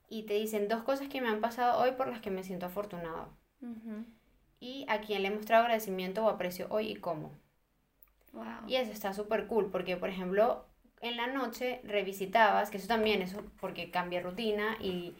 y 0.09 0.23
te 0.25 0.35
dicen 0.35 0.69
dos 0.69 0.85
cosas 0.85 1.09
que 1.09 1.21
me 1.21 1.29
han 1.29 1.41
pasado 1.41 1.81
hoy 1.81 1.93
por 1.93 2.07
las 2.09 2.21
que 2.21 2.31
me 2.31 2.45
siento 2.45 2.67
afortunado. 2.67 3.37
ujú. 3.63 4.05
Y 4.61 4.85
a 4.91 5.01
quién 5.01 5.23
le 5.23 5.29
he 5.29 5.31
mostrado 5.31 5.63
agradecimiento 5.63 6.23
o 6.23 6.29
aprecio 6.29 6.67
hoy 6.69 6.89
y 6.91 6.97
cómo. 6.97 7.33
Wow. 8.33 8.69
Y 8.69 8.77
eso 8.77 8.93
está 8.93 9.15
súper 9.15 9.47
cool 9.47 9.71
porque, 9.71 9.97
por 9.97 10.09
ejemplo, 10.11 10.67
en 11.09 11.17
la 11.17 11.27
noche 11.29 11.81
revisitabas, 11.85 12.71
que 12.71 12.77
eso 12.79 12.89
también, 12.89 13.23
eso 13.23 13.45
porque 13.61 13.91
cambié 13.91 14.21
rutina 14.21 14.77
y 14.81 15.15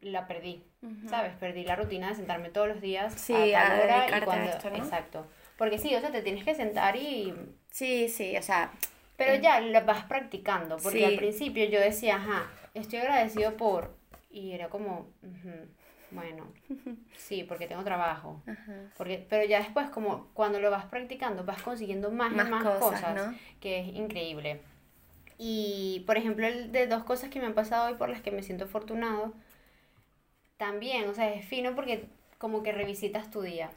la 0.00 0.26
perdí. 0.26 0.62
Ujú. 0.82 1.08
¿Sabes? 1.08 1.34
Perdí 1.36 1.64
la 1.64 1.76
rutina 1.76 2.08
de 2.10 2.14
sentarme 2.14 2.50
todos 2.50 2.68
los 2.68 2.80
días 2.80 3.12
Sí, 3.14 3.52
a 3.54 3.68
tal 3.68 3.80
hora 3.80 4.18
y 4.18 4.20
cuando... 4.22 4.50
esto, 4.50 4.70
¿no? 4.70 4.76
Exacto. 4.76 5.26
Porque 5.56 5.78
sí, 5.78 5.94
o 5.94 6.00
sea, 6.00 6.12
te 6.12 6.22
tienes 6.22 6.44
que 6.44 6.54
sentar 6.54 6.94
y... 6.96 7.34
Sí, 7.70 8.08
sí, 8.08 8.36
o 8.36 8.42
sea, 8.42 8.70
Pero 9.16 9.32
Eh, 9.34 9.40
ya 9.42 9.60
lo 9.60 9.84
vas 9.84 10.04
practicando, 10.04 10.76
porque 10.76 10.98
sí. 10.98 11.04
al 11.04 11.16
principio 11.16 11.64
yo 11.64 11.80
decía, 11.80 12.16
ajá, 12.16 12.48
estoy 12.74 13.00
agradecido 13.00 13.56
por... 13.56 13.96
Y 14.30 14.52
era 14.52 14.68
como, 14.68 15.08
ujú, 15.22 15.66
bueno, 16.12 16.52
sí, 17.16 17.42
porque 17.42 17.66
tengo 17.66 17.82
trabajo. 17.82 18.40
ajá. 18.46 18.74
Porque, 18.96 19.26
pero 19.28 19.44
ya 19.44 19.58
después, 19.58 19.90
como 19.90 20.28
cuando 20.34 20.60
lo 20.60 20.70
vas 20.70 20.84
practicando, 20.86 21.44
vas 21.44 21.60
consiguiendo 21.62 22.10
más, 22.12 22.30
Más 22.32 22.46
y 22.46 22.50
más 22.50 22.62
cosas, 22.62 22.80
cosas, 23.02 23.16
¿no? 23.32 23.38
que 23.60 23.80
es 23.80 23.88
increíble. 23.88 24.60
Y, 25.38 26.04
por 26.06 26.16
ejemplo, 26.18 26.46
el 26.46 26.72
de 26.72 26.86
dos 26.86 27.04
cosas 27.04 27.30
que 27.30 27.40
me 27.40 27.46
han 27.46 27.54
pasado 27.54 27.88
hoy 27.88 27.94
por 27.94 28.08
las 28.08 28.20
que 28.22 28.30
me 28.30 28.42
siento 28.42 28.64
afortunado, 28.64 29.32
también, 30.56 31.08
o 31.08 31.14
sea, 31.14 31.32
es 31.32 31.46
fino 31.46 31.74
porque 31.74 32.06
como 32.38 32.62
que 32.62 32.72
revisitas 32.72 33.30
tu 33.30 33.42
día. 33.42 33.70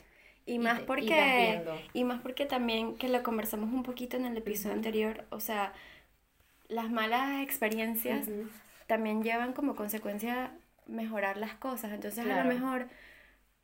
Y 0.46 0.54
Y 0.54 0.60
más 0.60 0.82
y 0.82 0.84
porque, 0.84 1.62
y 1.94 2.04
más 2.04 2.22
porque 2.22 2.46
también, 2.46 2.96
que 2.96 3.10
lo 3.10 3.22
conversamos 3.24 3.72
un 3.72 3.84
poquito 3.84 4.18
en 4.18 4.26
el 4.26 4.38
episodio 4.38 4.76
anterior, 4.76 5.26
o 5.30 5.40
sea, 5.40 5.74
las 6.68 6.90
malas 6.90 7.44
experiencias 7.44 8.28
también 8.88 9.24
llevan 9.24 9.54
como 9.54 9.76
consecuencia 9.76 10.52
mejorar 10.88 11.38
las 11.38 11.54
cosas. 11.54 11.92
Entonces, 11.92 12.26
a 12.26 12.44
lo 12.44 12.50
mejor 12.50 12.88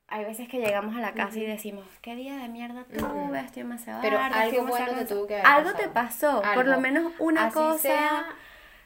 hay 0.10 0.24
veces 0.26 0.48
que 0.48 0.60
llegamos 0.60 0.96
a 0.96 1.02
la 1.02 1.12
casa 1.14 1.38
y 1.38 1.42
Ujú. 1.44 1.52
decimos, 1.52 1.86
¿qué 2.02 2.16
día 2.16 2.38
de 2.38 2.48
mierda 2.48 2.86
tuve? 2.86 3.40
Estoy 3.40 3.64
demasiado 3.64 4.02
Pero 4.02 4.18
algo 4.20 4.62
bueno 4.64 4.86
te 4.86 4.92
cansada". 4.92 5.06
tuvo 5.06 5.28
que 5.28 5.34
haber 5.36 5.46
Algo 5.48 5.72
te 5.74 5.88
pasado. 5.90 6.42
pasó, 6.42 6.54
por 6.56 6.66
lo 6.66 6.72
Algo. 6.74 6.82
menos 6.82 7.14
una 7.20 7.46
Así 7.48 7.54
cosa, 7.56 7.78
sea 7.80 8.26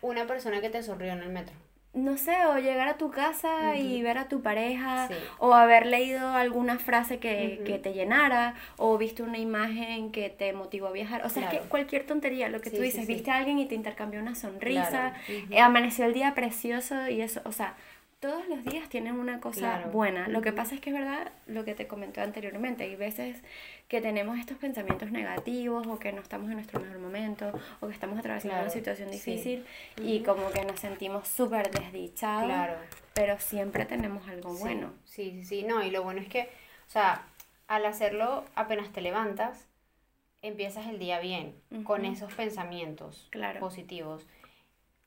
una 0.01 0.25
persona 0.25 0.61
que 0.61 0.69
te 0.69 0.81
sonrió 0.81 1.11
en 1.13 1.19
el 1.21 1.29
metro. 1.29 1.55
no 1.93 2.15
sé, 2.17 2.45
o 2.45 2.57
llegar 2.57 2.87
a 2.87 2.93
tu 2.97 3.11
casa 3.11 3.75
y 3.75 4.01
ver 4.01 4.17
a 4.17 4.29
tu 4.29 4.41
pareja, 4.41 5.09
Sí. 5.09 5.13
o 5.39 5.53
haber 5.53 5.85
leído 5.87 6.25
alguna 6.35 6.79
frase 6.79 7.19
que, 7.19 7.61
que 7.65 7.79
te 7.79 7.91
llenara, 7.93 8.55
o 8.77 8.97
viste 8.97 9.23
una 9.23 9.37
imagen 9.39 10.13
que 10.13 10.29
te 10.29 10.53
motivó 10.53 10.87
a 10.87 10.91
viajar. 10.93 11.25
O 11.25 11.29
sea, 11.29 11.43
es 11.43 11.49
Claro. 11.49 11.63
que 11.65 11.69
cualquier 11.69 12.05
tontería, 12.07 12.47
lo 12.47 12.61
que 12.61 12.69
Sí, 12.69 12.77
tú 12.77 12.81
dices, 12.81 13.05
sí. 13.05 13.13
viste 13.13 13.29
a 13.29 13.35
alguien 13.35 13.59
y 13.59 13.65
te 13.67 13.75
intercambió 13.75 14.21
una 14.21 14.35
sonrisa, 14.35 15.13
Claro. 15.27 15.45
Eh, 15.51 15.59
amaneció 15.59 16.05
el 16.05 16.13
día 16.13 16.33
precioso 16.33 17.09
y 17.09 17.21
eso, 17.21 17.41
o 17.43 17.51
sea, 17.51 17.73
todos 18.21 18.47
los 18.47 18.63
días 18.63 18.87
tienen 18.87 19.19
una 19.19 19.41
cosa 19.41 19.59
Claro. 19.59 19.89
buena. 19.91 20.27
Lo 20.27 20.41
que 20.41 20.53
pasa 20.53 20.75
es 20.75 20.79
que 20.79 20.91
es 20.91 20.95
verdad 20.95 21.31
lo 21.47 21.65
que 21.65 21.73
te 21.73 21.87
comenté 21.87 22.21
anteriormente. 22.21 22.83
Hay 22.83 22.95
veces 22.95 23.41
que 23.87 23.99
tenemos 23.99 24.37
estos 24.37 24.57
pensamientos 24.59 25.11
negativos 25.11 25.87
o 25.87 25.97
que 25.97 26.13
no 26.13 26.21
estamos 26.21 26.47
en 26.49 26.53
nuestro 26.57 26.79
mejor 26.79 26.99
momento 26.99 27.51
o 27.79 27.87
que 27.87 27.93
estamos 27.93 28.19
atravesando 28.19 28.53
Claro, 28.53 28.65
una 28.65 28.71
situación 28.71 29.09
sí. 29.09 29.15
difícil 29.15 29.65
y 29.97 30.21
como 30.21 30.51
que 30.51 30.63
nos 30.63 30.79
sentimos 30.79 31.27
súper 31.27 31.71
desdichados. 31.71 32.45
Claro. 32.45 32.75
Pero 33.15 33.39
siempre 33.39 33.85
tenemos 33.85 34.27
algo 34.29 34.53
Sí, 34.53 34.59
bueno. 34.61 34.93
Sí, 35.03 35.31
sí, 35.39 35.45
sí. 35.45 35.63
No, 35.63 35.83
y 35.83 35.89
lo 35.89 36.03
bueno 36.03 36.21
es 36.21 36.29
que, 36.29 36.43
o 36.87 36.91
sea, 36.91 37.23
al 37.67 37.85
hacerlo 37.87 38.45
apenas 38.53 38.91
te 38.93 39.01
levantas, 39.01 39.67
empiezas 40.43 40.85
el 40.85 40.99
día 40.99 41.19
bien, 41.19 41.55
con 41.85 42.05
esos 42.05 42.31
pensamientos 42.35 43.27
Claro. 43.31 43.59
positivos. 43.59 44.27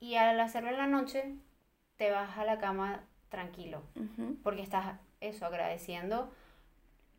Y 0.00 0.16
al 0.16 0.40
hacerlo 0.40 0.71
en 0.71 0.78
la 0.78 0.88
noche, 0.88 1.25
te 1.96 2.10
vas 2.10 2.36
a 2.38 2.44
la 2.44 2.58
cama 2.58 3.00
tranquilo, 3.28 3.82
porque 4.42 4.62
estás 4.62 4.96
eso, 5.20 5.46
agradeciendo 5.46 6.32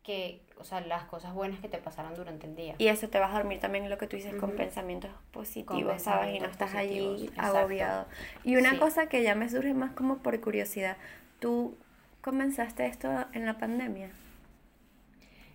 que, 0.02 0.40
o 0.56 0.64
sea, 0.64 0.80
las 0.80 1.04
cosas 1.04 1.34
buenas 1.34 1.58
que 1.60 1.68
te 1.68 1.78
pasaron 1.78 2.14
durante 2.14 2.46
el 2.46 2.54
día. 2.54 2.74
Y 2.78 2.86
eso 2.86 3.08
te 3.08 3.18
vas 3.18 3.32
a 3.34 3.38
dormir 3.38 3.58
también 3.58 3.90
lo 3.90 3.98
que 3.98 4.06
tú 4.06 4.16
dices 4.16 4.34
con 4.36 4.52
pensamientos 4.52 5.10
positivos, 5.32 5.94
Con 5.94 6.00
¿sabes? 6.00 6.34
Y 6.36 6.38
no 6.38 6.46
estás 6.46 6.74
allí 6.74 7.24
exacto. 7.26 7.58
agobiado. 7.58 8.06
Y 8.44 8.56
una 8.56 8.70
Sí. 8.70 8.78
cosa 8.78 9.08
que 9.08 9.22
ya 9.24 9.34
me 9.34 9.48
surge 9.48 9.74
más 9.74 9.90
como 9.92 10.18
por 10.18 10.40
curiosidad, 10.40 10.96
¿tú 11.40 11.76
comenzaste 12.22 12.86
esto 12.86 13.08
en 13.32 13.46
la 13.46 13.58
pandemia? 13.58 14.10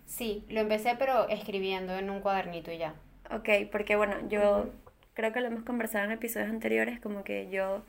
Sí, 0.04 0.44
lo 0.50 0.60
empecé, 0.60 0.96
pero 0.98 1.28
escribiendo 1.28 1.96
en 1.96 2.10
un 2.10 2.20
cuadernito 2.20 2.70
y 2.70 2.78
ya. 2.78 2.94
Ok, 3.30 3.48
porque 3.70 3.96
bueno, 3.96 4.16
yo 4.28 4.68
creo 5.14 5.32
que 5.32 5.40
lo 5.40 5.46
hemos 5.46 5.62
conversado 5.64 6.04
en 6.04 6.12
episodios 6.12 6.50
anteriores, 6.50 7.00
como 7.00 7.24
que 7.24 7.48
yo, 7.48 7.82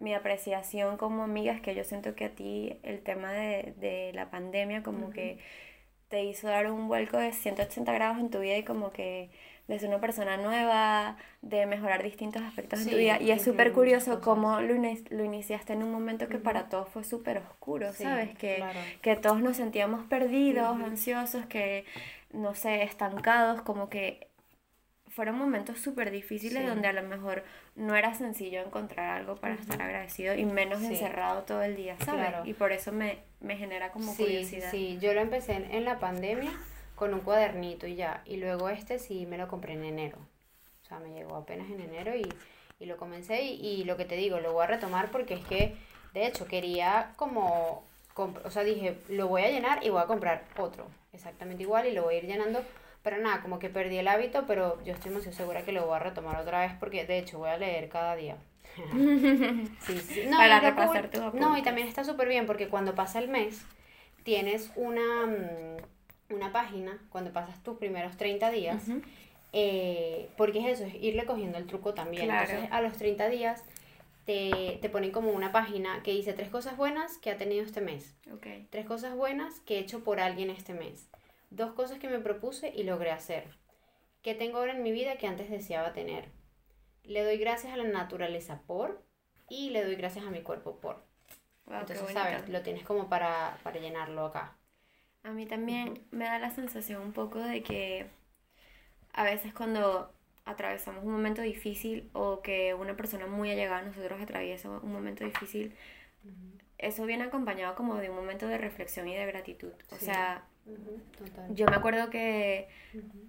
mi 0.00 0.14
apreciación 0.14 0.96
como 0.98 1.24
amiga 1.24 1.52
es 1.54 1.60
que 1.62 1.74
yo 1.76 1.84
siento 1.84 2.14
que 2.16 2.26
a 2.26 2.34
ti 2.34 2.78
el 2.84 3.02
tema 3.02 3.32
de, 3.32 3.74
de 3.78 4.12
la 4.14 4.30
pandemia 4.30 4.82
como 4.82 5.10
que 5.10 5.38
te 6.08 6.24
hizo 6.24 6.48
dar 6.48 6.70
un 6.70 6.88
vuelco 6.88 7.18
de 7.18 7.32
180 7.32 7.92
grados 7.92 8.18
en 8.18 8.30
tu 8.30 8.40
vida 8.40 8.56
y 8.58 8.64
como 8.64 8.92
que 8.92 9.30
de 9.68 9.78
ser 9.78 9.88
una 9.88 10.00
persona 10.00 10.36
nueva, 10.36 11.16
de 11.42 11.66
mejorar 11.66 12.02
distintos 12.02 12.42
aspectos 12.42 12.80
en 12.80 12.90
tu 12.90 12.96
Sí, 12.96 12.96
vida. 12.96 13.20
Y 13.20 13.30
es 13.30 13.42
súper 13.42 13.72
curioso 13.72 14.20
cómo 14.20 14.60
lo, 14.60 14.74
lo 14.74 15.24
iniciaste 15.24 15.74
en 15.74 15.84
un 15.84 15.92
momento 15.92 16.28
que 16.28 16.38
para 16.38 16.68
todos 16.68 16.88
fue 16.88 17.04
súper 17.04 17.38
oscuro, 17.38 17.92
Sí, 17.92 18.02
¿sabes? 18.02 18.36
Que, 18.36 18.56
claro. 18.56 18.80
que 19.02 19.14
todos 19.16 19.40
nos 19.40 19.56
sentíamos 19.58 20.04
perdidos, 20.06 20.80
ansiosos, 20.82 21.46
que 21.46 21.84
no 22.32 22.54
sé, 22.56 22.82
estancados, 22.82 23.62
como 23.62 23.88
que 23.88 24.29
fueron 25.20 25.36
momentos 25.36 25.78
súper 25.78 26.10
difíciles 26.10 26.62
Sí. 26.62 26.66
donde 26.66 26.88
a 26.88 26.94
lo 26.94 27.02
mejor 27.02 27.44
no 27.76 27.94
era 27.94 28.14
sencillo 28.14 28.62
encontrar 28.62 29.18
algo 29.18 29.36
para 29.36 29.52
estar 29.52 29.82
agradecido 29.82 30.34
y 30.34 30.46
menos 30.46 30.78
Sí. 30.78 30.86
encerrado 30.86 31.42
todo 31.42 31.62
el 31.62 31.76
día, 31.76 31.94
¿sabes? 32.06 32.26
Claro. 32.30 32.46
Y 32.46 32.54
por 32.54 32.72
eso 32.72 32.90
me, 32.90 33.18
me 33.40 33.58
genera 33.58 33.92
como 33.92 34.14
Sí, 34.14 34.22
curiosidad. 34.22 34.70
sí. 34.70 34.96
Yo 34.98 35.12
lo 35.12 35.20
empecé 35.20 35.52
en, 35.52 35.70
en 35.72 35.84
la 35.84 35.98
pandemia 35.98 36.50
con 36.94 37.12
un 37.12 37.20
cuadernito 37.20 37.86
y 37.86 37.96
ya. 37.96 38.22
Y 38.24 38.38
luego 38.38 38.70
este 38.70 38.98
sí 38.98 39.26
me 39.26 39.36
lo 39.36 39.46
compré 39.46 39.74
en 39.74 39.84
enero. 39.84 40.16
O 40.82 40.86
sea, 40.88 41.00
me 41.00 41.10
llegó 41.12 41.36
apenas 41.36 41.70
en 41.70 41.80
enero 41.82 42.14
y, 42.16 42.26
y 42.78 42.86
lo 42.86 42.96
comencé. 42.96 43.42
Y, 43.42 43.60
y 43.82 43.84
lo 43.84 43.98
que 43.98 44.06
te 44.06 44.16
digo, 44.16 44.40
lo 44.40 44.54
voy 44.54 44.64
a 44.64 44.68
retomar 44.68 45.10
porque 45.10 45.34
es 45.34 45.44
que, 45.44 45.76
de 46.14 46.24
hecho, 46.26 46.46
quería 46.46 47.12
como... 47.16 47.84
O 48.16 48.50
sea, 48.50 48.64
dije, 48.64 48.96
lo 49.10 49.28
voy 49.28 49.42
a 49.42 49.50
llenar 49.50 49.84
y 49.84 49.90
voy 49.90 50.00
a 50.00 50.06
comprar 50.06 50.44
otro. 50.56 50.86
Exactamente 51.12 51.62
igual 51.64 51.86
y 51.86 51.92
lo 51.92 52.04
voy 52.04 52.14
a 52.14 52.18
ir 52.20 52.26
llenando. 52.26 52.62
Pero 53.02 53.18
nada, 53.18 53.40
como 53.40 53.58
que 53.58 53.70
perdí 53.70 53.96
el 53.96 54.08
hábito, 54.08 54.44
pero 54.46 54.82
yo 54.84 54.92
estoy 54.92 55.10
muy 55.10 55.22
segura 55.22 55.64
que 55.64 55.72
lo 55.72 55.86
voy 55.86 55.96
a 55.96 56.00
retomar 56.00 56.36
otra 56.40 56.60
vez 56.60 56.72
porque, 56.78 57.06
de 57.06 57.18
hecho, 57.18 57.38
voy 57.38 57.48
a 57.50 57.56
leer 57.56 57.88
cada 57.88 58.14
día. 58.16 58.36
Sí, 59.80 59.98
sí. 59.98 60.24
No, 60.28 60.36
Para 60.36 60.60
repasar 60.60 61.10
cool- 61.10 61.32
tus 61.32 61.34
No, 61.40 61.56
y 61.56 61.62
también 61.62 61.88
está 61.88 62.04
súper 62.04 62.28
bien 62.28 62.46
porque 62.46 62.68
cuando 62.68 62.94
pasa 62.94 63.18
el 63.18 63.28
mes, 63.28 63.62
tienes 64.22 64.70
una, 64.76 65.26
mm, 65.26 66.34
una 66.34 66.52
página, 66.52 66.98
cuando 67.10 67.32
pasas 67.32 67.62
tus 67.62 67.78
primeros 67.78 68.16
30 68.16 68.50
días, 68.50 68.84
eh, 69.52 70.28
porque 70.36 70.60
es 70.60 70.78
eso, 70.80 70.84
es 70.88 70.94
irle 71.02 71.24
cogiendo 71.24 71.58
el 71.58 71.66
truco 71.66 71.94
también. 71.94 72.26
Claro. 72.26 72.42
Entonces, 72.50 72.68
a 72.72 72.80
los 72.82 72.92
30 72.94 73.28
días 73.28 73.64
te, 74.26 74.78
te 74.80 74.88
ponen 74.90 75.10
como 75.10 75.30
una 75.30 75.50
página 75.50 76.02
que 76.04 76.12
dice 76.12 76.32
tres 76.34 76.48
cosas 76.50 76.76
buenas 76.76 77.18
que 77.18 77.30
ha 77.30 77.36
tenido 77.38 77.64
este 77.64 77.80
mes, 77.80 78.14
Ok. 78.32 78.46
tres 78.70 78.86
cosas 78.86 79.14
buenas 79.16 79.60
que 79.60 79.76
he 79.76 79.78
hecho 79.80 80.04
por 80.04 80.20
alguien 80.20 80.50
este 80.50 80.74
mes, 80.74 81.08
dos 81.50 81.72
cosas 81.72 81.98
que 81.98 82.08
me 82.08 82.18
propuse 82.20 82.72
y 82.74 82.84
logré 82.84 83.10
hacer, 83.10 83.48
qué 84.22 84.34
tengo 84.34 84.58
ahora 84.58 84.72
en 84.72 84.82
mi 84.82 84.92
vida 84.92 85.16
que 85.16 85.26
antes 85.26 85.50
deseaba 85.50 85.92
tener. 85.92 86.28
Le 87.04 87.24
doy 87.24 87.38
gracias 87.38 87.72
a 87.72 87.76
la 87.76 87.84
naturaleza 87.84 88.62
por 88.66 89.02
y 89.48 89.70
le 89.70 89.84
doy 89.84 89.96
gracias 89.96 90.24
a 90.26 90.30
mi 90.30 90.42
cuerpo 90.42 90.76
por. 90.80 91.02
Wow, 91.66 91.80
Entonces. 91.80 92.12
¿sabes? 92.12 92.48
Lo 92.48 92.62
tienes 92.62 92.84
como 92.84 93.08
para, 93.08 93.58
para 93.62 93.80
llenarlo 93.80 94.26
acá. 94.26 94.56
A 95.22 95.30
mí 95.32 95.46
también 95.46 96.02
me 96.10 96.24
da 96.24 96.38
la 96.38 96.50
sensación 96.50 97.02
un 97.02 97.12
poco 97.12 97.38
de 97.40 97.62
que 97.62 98.06
a 99.12 99.24
veces 99.24 99.52
cuando 99.52 100.12
atravesamos 100.44 101.04
un 101.04 101.12
momento 101.12 101.42
difícil 101.42 102.08
o 102.12 102.40
que 102.42 102.74
una 102.74 102.96
persona 102.96 103.26
muy 103.26 103.50
allegada 103.50 103.78
a 103.80 103.82
nosotros 103.82 104.20
atraviesa 104.20 104.68
un 104.70 104.92
momento 104.92 105.24
difícil, 105.24 105.74
eso 106.78 107.04
viene 107.04 107.24
acompañado 107.24 107.74
como 107.74 107.96
de 107.96 108.08
un 108.10 108.16
momento 108.16 108.48
de 108.48 108.58
reflexión 108.58 109.06
y 109.08 109.14
de 109.14 109.26
gratitud. 109.26 109.72
O 109.92 109.96
Sí. 109.96 110.06
sea, 110.06 110.46
Total. 111.18 111.54
yo 111.54 111.66
me 111.66 111.76
acuerdo 111.76 112.10
que 112.10 112.68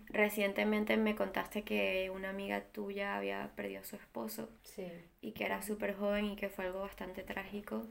recientemente 0.09 0.97
me 0.97 1.15
contaste 1.15 1.63
que 1.63 2.09
una 2.13 2.29
amiga 2.29 2.61
tuya 2.61 3.15
había 3.17 3.51
perdido 3.55 3.81
a 3.81 3.83
su 3.83 3.95
esposo 3.95 4.49
Sí. 4.63 4.87
y 5.21 5.31
que 5.31 5.45
era 5.45 5.61
súper 5.61 5.95
joven 5.95 6.25
y 6.25 6.35
que 6.35 6.49
fue 6.49 6.65
algo 6.65 6.81
bastante 6.81 7.23
trágico. 7.23 7.87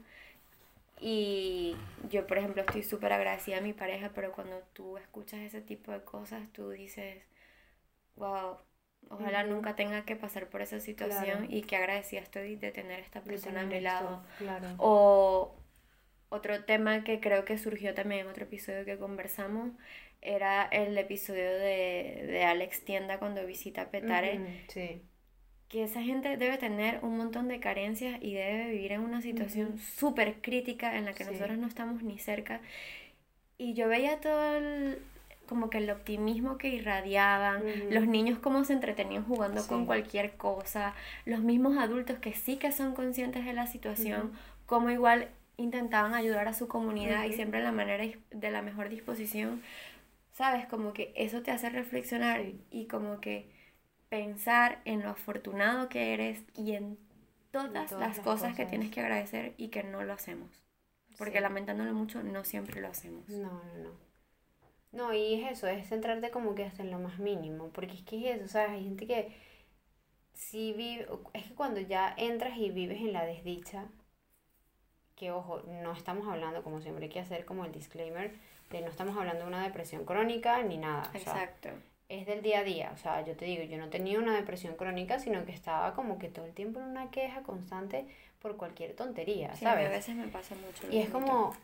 Y 0.99 1.75
yo, 2.09 2.27
por 2.27 2.37
ejemplo, 2.37 2.61
estoy 2.61 2.83
súper 2.83 3.11
agradecida 3.13 3.57
a 3.57 3.61
mi 3.61 3.73
pareja, 3.73 4.11
pero 4.13 4.31
cuando 4.31 4.59
tú 4.73 4.97
escuchas 4.97 5.39
ese 5.39 5.61
tipo 5.61 5.91
de 5.91 6.03
cosas, 6.03 6.41
tú 6.53 6.69
dices, 6.69 7.23
wow, 8.15 8.57
ojalá 9.09 9.43
nunca 9.43 9.75
tenga 9.75 10.05
que 10.05 10.15
pasar 10.15 10.47
por 10.49 10.61
esa 10.61 10.79
situación 10.79 11.39
Claro. 11.39 11.45
y 11.49 11.63
que 11.63 11.75
agradecida 11.75 12.21
estoy 12.21 12.55
de 12.55 12.71
tener 12.71 12.99
esta 12.99 13.21
De 13.21 13.31
persona 13.31 13.61
a 13.61 13.65
mi 13.65 13.81
lado. 13.81 14.23
Claro. 14.37 14.67
O 14.77 15.55
otro 16.31 16.63
tema 16.63 17.03
que 17.03 17.19
creo 17.19 17.45
que 17.45 17.57
surgió 17.57 17.93
también 17.93 18.21
en 18.21 18.27
otro 18.27 18.45
episodio 18.45 18.85
que 18.85 18.97
conversamos 18.97 19.71
era 20.21 20.63
el 20.71 20.97
episodio 20.97 21.49
de, 21.51 22.23
de 22.27 22.43
Alex 22.45 22.85
Tienda 22.85 23.19
cuando 23.19 23.45
visita 23.45 23.89
Petare 23.91 24.37
Ujú, 24.39 24.47
Sí. 24.69 25.01
que 25.67 25.83
esa 25.83 26.01
gente 26.01 26.37
debe 26.37 26.57
tener 26.57 26.99
un 27.03 27.17
montón 27.17 27.47
de 27.47 27.59
carencias 27.59 28.17
y 28.21 28.33
debe 28.33 28.69
vivir 28.69 28.93
en 28.93 29.01
una 29.01 29.21
situación 29.21 29.77
súper 29.77 30.35
crítica 30.41 30.97
en 30.97 31.05
la 31.05 31.13
que 31.13 31.25
Sí. 31.25 31.31
nosotros 31.31 31.57
no 31.57 31.67
estamos 31.67 32.01
ni 32.03 32.17
cerca. 32.17 32.61
Y 33.57 33.73
yo 33.73 33.87
veía 33.89 34.19
todo 34.21 34.55
el, 34.57 34.99
como 35.47 35.69
que 35.69 35.79
el 35.79 35.89
optimismo 35.89 36.57
que 36.57 36.69
irradiaban, 36.69 37.61
Ujú. 37.65 37.91
los 37.91 38.07
niños 38.07 38.39
cómo 38.39 38.63
se 38.63 38.73
entretenían 38.73 39.25
jugando 39.25 39.65
con 39.67 39.81
Sí. 39.81 39.85
cualquier 39.87 40.31
cosa, 40.37 40.93
los 41.25 41.39
mismos 41.41 41.77
adultos 41.77 42.19
que 42.19 42.33
sí 42.33 42.55
que 42.57 42.71
son 42.71 42.93
conscientes 42.93 43.43
de 43.45 43.53
la 43.53 43.67
situación, 43.67 44.31
cómo 44.65 44.89
igual 44.91 45.29
intentaban 45.61 46.13
ayudar 46.13 46.47
a 46.47 46.53
su 46.53 46.67
comunidad 46.67 47.25
y 47.25 47.27
Ujú. 47.27 47.35
siempre 47.35 47.59
de 47.59 47.65
la 47.65 47.71
manera 47.71 48.03
de 48.31 48.51
la 48.51 48.61
mejor 48.61 48.89
disposición. 48.89 49.61
¿Sabes? 50.33 50.65
Como 50.67 50.93
que 50.93 51.13
eso 51.15 51.41
te 51.43 51.51
hace 51.51 51.69
reflexionar 51.69 52.41
Sí. 52.41 52.61
y 52.71 52.87
como 52.87 53.21
que 53.21 53.49
pensar 54.09 54.81
en 54.85 55.03
lo 55.03 55.09
afortunado 55.09 55.89
que 55.89 56.13
eres 56.13 56.43
y 56.55 56.73
en 56.73 56.97
todas, 57.51 57.89
todas 57.89 58.07
las 58.07 58.17
las 58.17 58.19
cosas, 58.19 58.55
que 58.55 58.63
cosas. 58.63 58.69
tienes 58.69 58.91
que 58.91 59.01
agradecer 59.01 59.53
y 59.57 59.69
que 59.69 59.83
no 59.83 60.03
lo 60.03 60.13
hacemos. 60.13 60.63
Porque 61.17 61.37
Sí. 61.37 61.41
lamentándolo 61.41 61.93
mucho, 61.93 62.23
no 62.23 62.43
siempre 62.45 62.81
lo 62.81 62.87
hacemos. 62.89 63.27
No, 63.29 63.51
no, 63.63 63.77
no. 63.83 63.91
No, 64.91 65.13
y 65.13 65.35
es 65.43 65.51
eso, 65.53 65.67
es 65.67 65.87
centrarte 65.87 66.31
como 66.31 66.53
que 66.55 66.65
hasta 66.65 66.83
en 66.83 66.91
lo 66.91 66.99
más 66.99 67.19
mínimo, 67.19 67.69
porque 67.69 67.93
es 67.93 68.03
que 68.03 68.29
es 68.31 68.37
eso, 68.37 68.47
¿sabes? 68.49 68.71
Hay 68.71 68.83
gente 68.83 69.07
que 69.07 69.33
sí 70.33 70.73
vive, 70.73 71.07
es 71.33 71.45
que 71.47 71.53
cuando 71.55 71.79
ya 71.79 72.13
entras 72.17 72.57
y 72.57 72.71
vives 72.71 72.99
en 72.99 73.13
la 73.13 73.25
desdicha, 73.25 73.85
que 75.21 75.29
ojo, 75.31 75.61
no 75.83 75.91
estamos 75.93 76.27
hablando, 76.27 76.63
como 76.63 76.81
siempre 76.81 77.03
hay 77.05 77.11
que 77.11 77.19
hacer 77.19 77.45
como 77.45 77.63
el 77.63 77.71
disclaimer, 77.71 78.31
de 78.71 78.81
no 78.81 78.87
estamos 78.87 79.15
hablando 79.15 79.43
de 79.43 79.47
una 79.49 79.63
depresión 79.63 80.03
crónica 80.03 80.63
ni 80.63 80.77
nada, 80.77 81.03
o 81.13 81.19
sea, 81.19 81.43
Exacto. 81.43 81.69
es 82.09 82.25
del 82.25 82.41
día 82.41 82.61
a 82.61 82.63
día, 82.63 82.91
o 82.91 82.97
sea, 82.97 83.23
yo 83.23 83.35
te 83.35 83.45
digo, 83.45 83.61
yo 83.63 83.77
no 83.77 83.89
tenía 83.89 84.17
una 84.17 84.35
depresión 84.35 84.73
crónica, 84.75 85.19
sino 85.19 85.45
que 85.45 85.51
estaba 85.51 85.93
como 85.93 86.17
que 86.17 86.27
todo 86.29 86.45
el 86.45 86.53
tiempo 86.53 86.79
en 86.79 86.87
una 86.87 87.11
queja 87.11 87.43
constante 87.43 88.07
por 88.39 88.57
cualquier 88.57 88.95
tontería, 88.95 89.53
Sí, 89.53 89.63
¿sabes? 89.63 89.85
a 89.85 89.91
veces 89.91 90.15
me 90.15 90.27
pasa 90.27 90.55
mucho. 90.55 90.91
Y 90.91 90.97
es 90.97 91.09
como, 91.11 91.55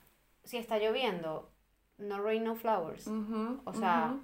si 0.43 0.57
está 0.57 0.77
lloviendo, 0.77 1.49
no 1.97 2.21
rain, 2.21 2.43
no 2.43 2.53
flowers. 2.55 3.07
O 3.07 3.73
sea. 3.73 4.17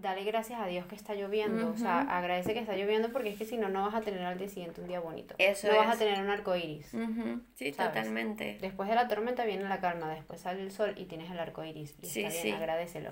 Dale 0.00 0.24
gracias 0.24 0.60
a 0.60 0.66
Dios 0.66 0.86
que 0.86 0.94
está 0.94 1.14
lloviendo. 1.14 1.70
O 1.70 1.76
sea, 1.76 2.00
agradece 2.02 2.52
que 2.54 2.60
está 2.60 2.74
lloviendo 2.76 3.10
porque 3.12 3.30
es 3.30 3.38
que 3.38 3.44
si 3.44 3.56
no, 3.56 3.68
no 3.68 3.84
vas 3.84 3.94
a 3.94 4.00
tener 4.02 4.22
al 4.24 4.38
día 4.38 4.48
siguiente 4.48 4.80
un 4.80 4.88
día 4.88 5.00
bonito. 5.00 5.34
Eso 5.38 5.68
no 5.68 5.76
vas 5.76 5.88
a 5.88 5.92
es. 5.92 5.98
tener 5.98 6.20
un 6.22 6.30
arco 6.30 6.54
iris. 6.56 6.92
Ujú, 6.94 7.40
Sí, 7.54 7.72
¿sabes? 7.72 7.94
totalmente. 7.94 8.58
Después 8.60 8.88
de 8.88 8.94
la 8.94 9.08
tormenta 9.08 9.44
viene 9.44 9.64
la 9.64 9.80
calma, 9.80 10.12
después 10.14 10.40
sale 10.40 10.62
el 10.62 10.70
sol 10.70 10.94
y 10.96 11.04
tienes 11.06 11.30
el 11.30 11.38
arco 11.38 11.64
iris. 11.64 11.94
Y 12.02 12.06
Sí, 12.06 12.20
está 12.20 12.30
bien, 12.32 12.42
sí. 12.42 12.50
agradecelo. 12.52 13.10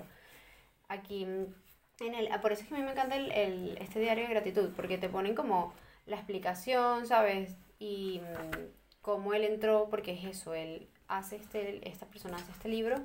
Aquí, 0.87 1.23
en 1.23 2.13
el, 2.13 2.31
ah, 2.31 2.41
por 2.41 2.51
eso 2.51 2.61
es 2.63 2.67
que 2.69 2.75
a 2.75 2.77
mí 2.77 2.83
me 2.83 2.91
encanta 2.91 3.15
el, 3.15 3.31
el- 3.31 3.77
este 3.79 3.99
diario 3.99 4.25
de 4.25 4.29
gratitud, 4.29 4.69
porque 4.75 4.97
te 4.97 5.09
ponen 5.09 5.33
como 5.35 5.73
la 6.05 6.17
explicación, 6.17 7.07
¿sabes? 7.07 7.55
Y 7.79 8.21
mm, 8.21 9.01
cómo 9.01 9.33
él 9.33 9.43
entró, 9.43 9.87
porque 9.89 10.11
es 10.13 10.23
eso, 10.25 10.53
él 10.53 10.87
hace 11.07 11.37
este, 11.37 11.87
esta 11.89 12.05
persona 12.05 12.37
hace 12.37 12.51
este 12.51 12.69
libro. 12.69 12.97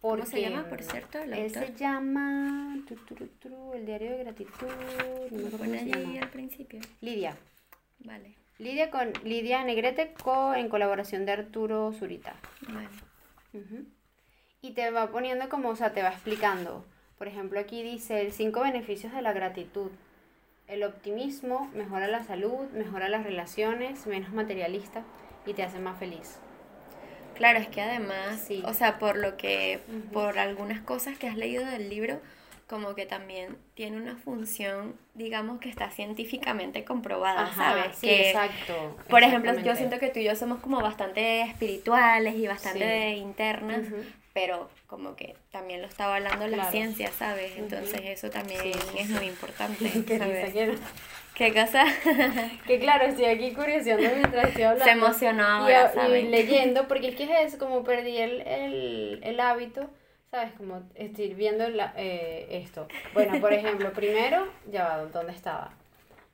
¿Cómo 0.00 0.24
se 0.26 0.40
llama, 0.40 0.64
por 0.68 0.82
cierto, 0.82 1.18
el 1.18 1.32
Él 1.32 1.50
se 1.50 1.58
autor? 1.58 1.74
llama 1.76 2.76
tu, 2.86 2.94
tu, 2.96 3.14
tu, 3.14 3.26
tu, 3.26 3.72
el 3.74 3.86
diario 3.86 4.10
de 4.12 4.18
gratitud. 4.18 4.66
no 5.30 5.38
me 5.42 5.48
acuerdo 5.48 5.74
se 5.74 5.84
llama. 5.86 6.20
al 6.22 6.30
principio. 6.30 6.80
Lidia. 7.00 7.36
Vale. 8.00 8.34
Lidia 8.58 8.90
con 8.90 9.12
Lidia 9.24 9.64
Negrete 9.64 10.14
co, 10.22 10.54
en 10.54 10.68
colaboración 10.68 11.26
de 11.26 11.32
Arturo 11.32 11.92
Zurita. 11.92 12.34
Vale. 12.68 12.88
Y 14.62 14.72
te 14.72 14.90
va 14.90 15.10
poniendo 15.10 15.48
como, 15.48 15.70
o 15.70 15.76
sea, 15.76 15.92
te 15.92 16.02
va 16.02 16.10
explicando. 16.10 16.84
Por 17.18 17.28
ejemplo, 17.28 17.58
aquí 17.58 17.82
dice 17.82 18.30
cinco 18.30 18.60
beneficios 18.62 19.12
de 19.12 19.22
la 19.22 19.32
gratitud. 19.32 19.90
El 20.68 20.82
optimismo 20.84 21.70
mejora 21.74 22.08
la 22.08 22.24
salud, 22.24 22.68
mejora 22.72 23.08
las 23.08 23.24
relaciones, 23.24 24.06
menos 24.06 24.32
materialista 24.32 25.04
y 25.46 25.54
te 25.54 25.62
hace 25.62 25.78
más 25.78 25.98
feliz. 25.98 26.38
Claro, 27.36 27.58
es 27.58 27.68
que 27.68 27.80
además, 27.82 28.40
Sí. 28.46 28.62
o 28.66 28.74
sea, 28.74 28.98
por 28.98 29.16
lo 29.16 29.36
que, 29.36 29.80
por 30.12 30.38
algunas 30.38 30.80
cosas 30.80 31.16
que 31.18 31.28
has 31.28 31.36
leído 31.36 31.64
del 31.64 31.88
libro, 31.88 32.20
como 32.68 32.96
que 32.96 33.06
también 33.06 33.56
tiene 33.74 33.96
una 33.96 34.16
función, 34.16 34.96
digamos, 35.14 35.60
que 35.60 35.68
está 35.68 35.90
científicamente 35.90 36.84
comprobada, 36.84 37.42
Ajá, 37.42 37.54
¿sabes? 37.70 37.96
sí, 37.96 38.08
que, 38.08 38.30
exacto. 38.30 38.96
por 39.08 39.22
ejemplo, 39.22 39.54
yo 39.60 39.76
siento 39.76 39.98
que 40.00 40.08
tú 40.08 40.18
y 40.18 40.24
yo 40.24 40.34
somos 40.34 40.58
como 40.60 40.80
bastante 40.80 41.42
espirituales 41.42 42.34
y 42.34 42.46
bastante 42.48 43.12
Sí. 43.14 43.20
internas, 43.20 43.82
pero 44.34 44.68
como 44.88 45.14
que 45.14 45.36
también 45.52 45.80
lo 45.80 45.86
estaba 45.88 46.16
hablando 46.16 46.46
la 46.48 46.70
ciencia, 46.72 47.10
¿sabes? 47.12 47.52
Entonces 47.56 48.00
eso 48.04 48.30
también 48.30 48.60
Sí, 48.60 48.72
es 48.98 49.08
muy 49.10 49.26
importante, 49.26 49.88
¿sabes? 50.18 50.80
¿Qué 51.36 51.52
cosa? 51.52 51.84
que 52.66 52.78
claro, 52.78 53.04
estoy 53.04 53.26
aquí 53.26 53.52
curioseando 53.52 54.08
mientras 54.10 54.48
estoy 54.48 54.62
hablando. 54.62 54.84
Se 54.84 54.90
emocionó 54.92 55.42
ahora, 55.44 55.90
y 55.92 55.94
¿saben? 55.94 56.30
leyendo, 56.30 56.88
porque 56.88 57.08
es 57.08 57.16
que 57.16 57.24
es 57.24 57.30
eso, 57.54 57.58
como 57.58 57.84
perdí 57.84 58.16
el, 58.16 58.40
el, 58.42 59.20
el 59.22 59.40
hábito, 59.40 59.90
¿sabes? 60.30 60.52
Como 60.52 60.82
estoy 60.94 61.34
viendo 61.34 61.68
la- 61.68 61.92
eh, 61.96 62.46
esto. 62.62 62.88
Bueno, 63.12 63.38
por 63.40 63.52
ejemplo, 63.52 63.92
primero, 63.92 64.48
ya 64.70 64.84
va, 64.84 65.04
¿dónde 65.04 65.32
estaba? 65.32 65.74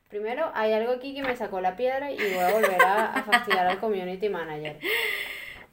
Primero, 0.09 0.51
hay 0.55 0.73
algo 0.73 0.93
aquí 0.93 1.15
que 1.15 1.23
me 1.23 1.37
sacó 1.37 1.61
la 1.61 1.75
piedra 1.75 2.13
y 2.13 2.19
voy 2.19 2.45
a 2.45 2.53
volver 2.53 2.83
a, 2.83 3.13
a 3.15 3.23
fastidiar 3.23 3.67
al 3.67 3.79
community 3.81 4.29
manager. 4.29 4.79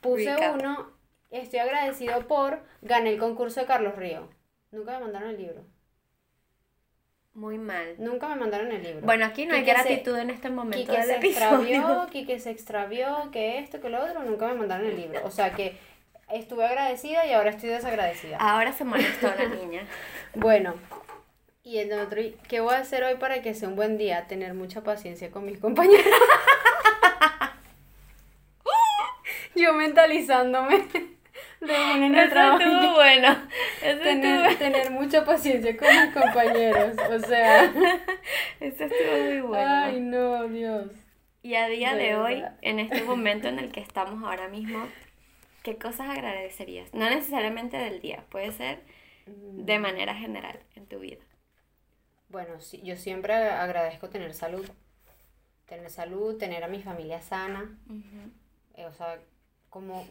Puse 0.01 0.33
uno, 0.53 0.91
estoy 1.29 1.59
agradecido 1.59 2.27
por, 2.27 2.61
gané 2.81 3.11
el 3.11 3.19
concurso 3.19 3.59
de 3.59 3.65
Carlos 3.67 3.95
Río. 3.95 4.29
Nunca 4.71 4.93
me 4.93 5.01
mandaron 5.05 5.29
el 5.31 5.37
libro. 5.37 5.65
Muy 7.39 7.57
mal. 7.57 7.95
Nunca 7.99 8.27
me 8.27 8.35
mandaron 8.35 8.69
el 8.69 8.83
libro. 8.83 8.99
Bueno, 9.01 9.25
aquí 9.25 9.45
no 9.45 9.53
hay 9.53 9.61
Quique 9.61 9.71
se- 9.77 9.81
gratitud 9.83 10.17
en 10.17 10.29
este 10.29 10.49
momento 10.49 10.77
Quique 10.77 10.91
del 10.91 11.03
se 11.05 11.15
episodio. 11.15 11.75
extravió, 11.77 12.07
Quique 12.11 12.39
se 12.39 12.49
extravió, 12.51 13.29
que 13.31 13.59
esto, 13.59 13.79
que 13.79 13.87
lo 13.89 14.03
otro, 14.03 14.21
nunca 14.23 14.47
me 14.47 14.55
mandaron 14.55 14.85
el 14.87 14.97
libro. 14.97 15.21
O 15.23 15.31
sea 15.31 15.51
que 15.53 15.77
estuve 16.29 16.65
agradecida 16.65 17.25
y 17.25 17.31
ahora 17.31 17.51
estoy 17.51 17.69
desagradecida. 17.69 18.35
Ahora 18.39 18.73
se 18.73 18.83
molestó 18.83 19.27
la 19.37 19.45
niña. 19.55 19.83
Bueno, 20.35 20.73
y 21.63 21.77
el 21.77 21.93
otro, 21.93 22.21
¿qué 22.49 22.59
voy 22.59 22.73
a 22.73 22.79
hacer 22.79 23.05
hoy 23.05 23.15
para 23.15 23.41
que 23.41 23.53
sea 23.53 23.69
un 23.69 23.77
buen 23.77 23.97
día? 23.97 24.27
Tener 24.27 24.53
mucha 24.53 24.81
paciencia 24.83 25.31
con 25.31 25.45
mis 25.45 25.59
compañeros. 25.59 26.05
Yo 29.55 29.73
mentalizándome. 29.73 30.85
En 31.61 32.15
el 32.15 32.29
trabajo. 32.29 32.59
estuvo 32.59 32.93
bueno. 32.95 33.35
Eso 33.81 34.01
Tener, 34.01 34.45
estuvo, 34.45 34.57
tener 34.57 34.91
mucha 34.91 35.25
paciencia 35.25 35.75
con 35.77 35.87
mis 35.87 36.13
compañeros. 36.13 36.95
O 37.09 37.19
sea. 37.19 37.65
eso 38.59 38.83
estuvo 38.85 39.23
muy 39.23 39.41
bueno. 39.41 39.71
Ay, 39.85 39.99
no, 40.01 40.47
Dios. 40.47 40.91
Y 41.41 41.55
a 41.55 41.67
día 41.67 41.95
De 41.95 42.03
de 42.03 42.15
hoy, 42.15 42.43
en 42.61 42.79
este 42.79 43.03
momento 43.03 43.47
en 43.47 43.59
el 43.59 43.71
que 43.71 43.79
estamos 43.81 44.23
ahora 44.23 44.47
mismo, 44.49 44.87
¿qué 45.63 45.77
cosas 45.77 46.09
agradecerías? 46.09 46.93
No 46.93 47.09
necesariamente 47.09 47.77
del 47.77 48.01
día, 48.01 48.25
puede 48.29 48.51
ser 48.51 48.79
de 49.25 49.79
manera 49.79 50.15
general 50.15 50.59
en 50.75 50.85
tu 50.87 50.99
vida. 50.99 51.21
Bueno, 52.29 52.59
sí, 52.59 52.81
yo 52.83 52.95
siempre 52.95 53.33
agradezco 53.33 54.09
tener 54.09 54.33
salud. 54.33 54.69
Tener 55.67 55.89
salud, 55.89 56.37
tener 56.37 56.63
a 56.63 56.67
mi 56.67 56.81
familia 56.81 57.21
sana. 57.21 57.77
eh, 58.75 58.85
o 58.85 58.93
sea, 58.93 59.19
como 59.69 60.05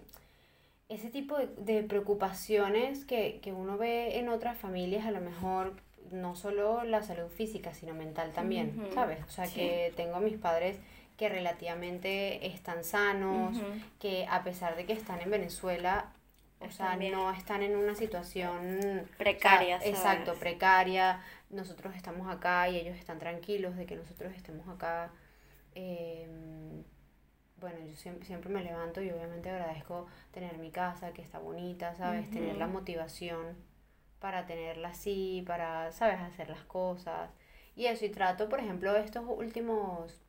ese 0.88 1.10
tipo 1.10 1.36
de, 1.36 1.48
de 1.58 1.82
preocupaciones 1.82 3.04
que, 3.04 3.40
que 3.42 3.52
uno 3.52 3.76
ve 3.76 4.18
en 4.18 4.28
otras 4.28 4.56
familias, 4.56 5.06
a 5.06 5.10
lo 5.10 5.20
mejor 5.20 5.74
no 6.10 6.34
solo 6.34 6.84
la 6.84 7.02
salud 7.02 7.28
física, 7.28 7.74
sino 7.74 7.94
mental 7.94 8.32
también, 8.32 8.88
¿sabes? 8.94 9.18
O 9.26 9.30
sea, 9.30 9.46
sí. 9.46 9.54
que 9.54 9.92
tengo 9.96 10.16
a 10.16 10.20
mis 10.20 10.36
padres 10.36 10.78
que 11.16 11.28
relativamente 11.28 12.46
están 12.46 12.84
sanos, 12.84 13.60
que 13.98 14.26
a 14.30 14.44
pesar 14.44 14.76
de 14.76 14.86
que 14.86 14.92
están 14.92 15.20
en 15.20 15.30
Venezuela, 15.30 16.12
o 16.60 16.70
sea, 16.70 16.96
no 16.96 17.32
están 17.32 17.62
en 17.62 17.76
una 17.76 17.94
situación 17.94 19.06
Precaria, 19.16 19.76
o 19.76 19.80
sea, 19.80 19.90
exacto, 19.90 20.34
precaria. 20.34 21.20
Nosotros 21.50 21.94
estamos 21.96 22.32
acá 22.32 22.68
y 22.68 22.76
ellos 22.76 22.96
están 22.96 23.18
tranquilos 23.18 23.76
de 23.76 23.86
que 23.86 23.96
nosotros 23.96 24.32
estemos 24.34 24.68
acá. 24.68 25.10
Em, 25.74 26.82
bueno, 27.60 27.78
yo 27.86 27.94
siempre, 27.96 28.26
siempre 28.26 28.50
me 28.50 28.62
levanto 28.64 29.02
y 29.02 29.10
obviamente 29.10 29.50
agradezco 29.50 30.06
tener 30.32 30.58
mi 30.58 30.70
casa, 30.70 31.12
que 31.12 31.22
está 31.22 31.38
bonita, 31.38 31.94
¿sabes? 31.96 32.30
Tener 32.30 32.56
la 32.56 32.66
motivación 32.68 33.56
para 34.20 34.46
tenerla 34.46 34.90
así, 34.90 35.44
para, 35.46 35.92
¿sabes? 35.92 36.20
Hacer 36.20 36.50
las 36.50 36.64
cosas. 36.64 37.30
Y 37.76 37.86
eso, 37.86 38.04
y 38.06 38.10
trato, 38.10 38.48
por 38.48 38.60
ejemplo, 38.60 38.96
estos 38.96 39.24
últimos, 39.28 40.20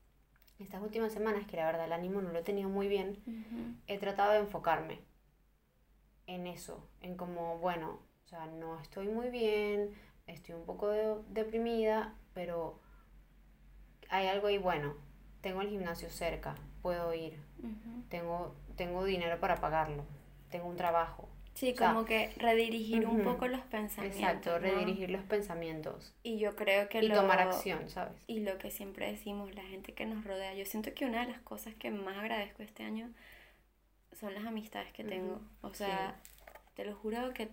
estas 0.59 0.81
últimas 0.81 1.13
semanas, 1.13 1.47
que 1.47 1.57
la 1.57 1.65
verdad 1.67 1.85
el 1.85 1.93
ánimo 1.93 2.21
no 2.21 2.31
lo 2.31 2.39
he 2.39 2.43
tenido 2.43 2.69
muy 2.69 2.87
bien, 2.87 3.19
he 3.87 3.99
tratado 3.99 4.33
de 4.33 4.39
enfocarme 4.39 4.99
en 6.27 6.47
eso, 6.47 6.87
en 7.01 7.15
como, 7.17 7.57
bueno, 7.57 7.99
o 8.25 8.27
sea, 8.27 8.45
no 8.45 8.79
estoy 8.79 9.07
muy 9.07 9.29
bien, 9.29 9.91
estoy 10.27 10.55
un 10.55 10.65
poco 10.65 10.89
de- 10.89 11.17
deprimida, 11.29 12.15
pero 12.33 12.79
hay 14.09 14.27
algo 14.27 14.47
ahí 14.47 14.57
bueno. 14.57 14.95
Tengo 15.41 15.61
el 15.61 15.69
gimnasio 15.69 16.09
cerca, 16.09 16.55
puedo 16.81 17.13
ir, 17.13 17.37
Ujú. 17.59 18.03
tengo, 18.09 18.55
tengo 18.75 19.03
dinero 19.03 19.39
para 19.39 19.55
pagarlo, 19.57 20.03
tengo 20.51 20.67
un 20.67 20.77
trabajo. 20.77 21.27
Sí, 21.55 21.73
O 21.73 21.77
sea, 21.77 21.89
como 21.89 22.05
que 22.05 22.31
redirigir 22.37 23.05
un 23.05 23.19
ujú. 23.19 23.23
poco 23.23 23.47
los 23.47 23.61
pensamientos. 23.61 24.25
Exacto, 24.25 24.51
¿no? 24.51 24.59
redirigir 24.61 25.09
los 25.11 25.23
pensamientos 25.23 26.13
Y 26.23 26.37
yo 26.39 26.55
creo 26.55 26.87
que 26.89 27.01
y 27.01 27.07
lo, 27.07 27.15
tomar 27.15 27.39
acción, 27.39 27.89
¿sabes? 27.89 28.13
Y 28.27 28.39
lo 28.41 28.57
que 28.57 28.71
siempre 28.71 29.11
decimos, 29.11 29.53
la 29.55 29.63
gente 29.63 29.93
que 29.93 30.05
nos 30.05 30.23
rodea. 30.23 30.53
Yo 30.53 30.65
siento 30.65 30.93
que 30.93 31.05
una 31.05 31.21
de 31.25 31.31
las 31.31 31.41
cosas 31.41 31.73
que 31.75 31.91
más 31.91 32.17
agradezco 32.17 32.63
este 32.63 32.83
año 32.83 33.09
son 34.19 34.33
las 34.33 34.45
amistades 34.45 34.91
que 34.93 35.03
tengo. 35.03 35.35
Ujú, 35.35 35.39
O 35.61 35.73
sea, 35.73 36.15
te 36.75 36.85
lo 36.85 36.95
juro 36.95 37.33
que 37.33 37.49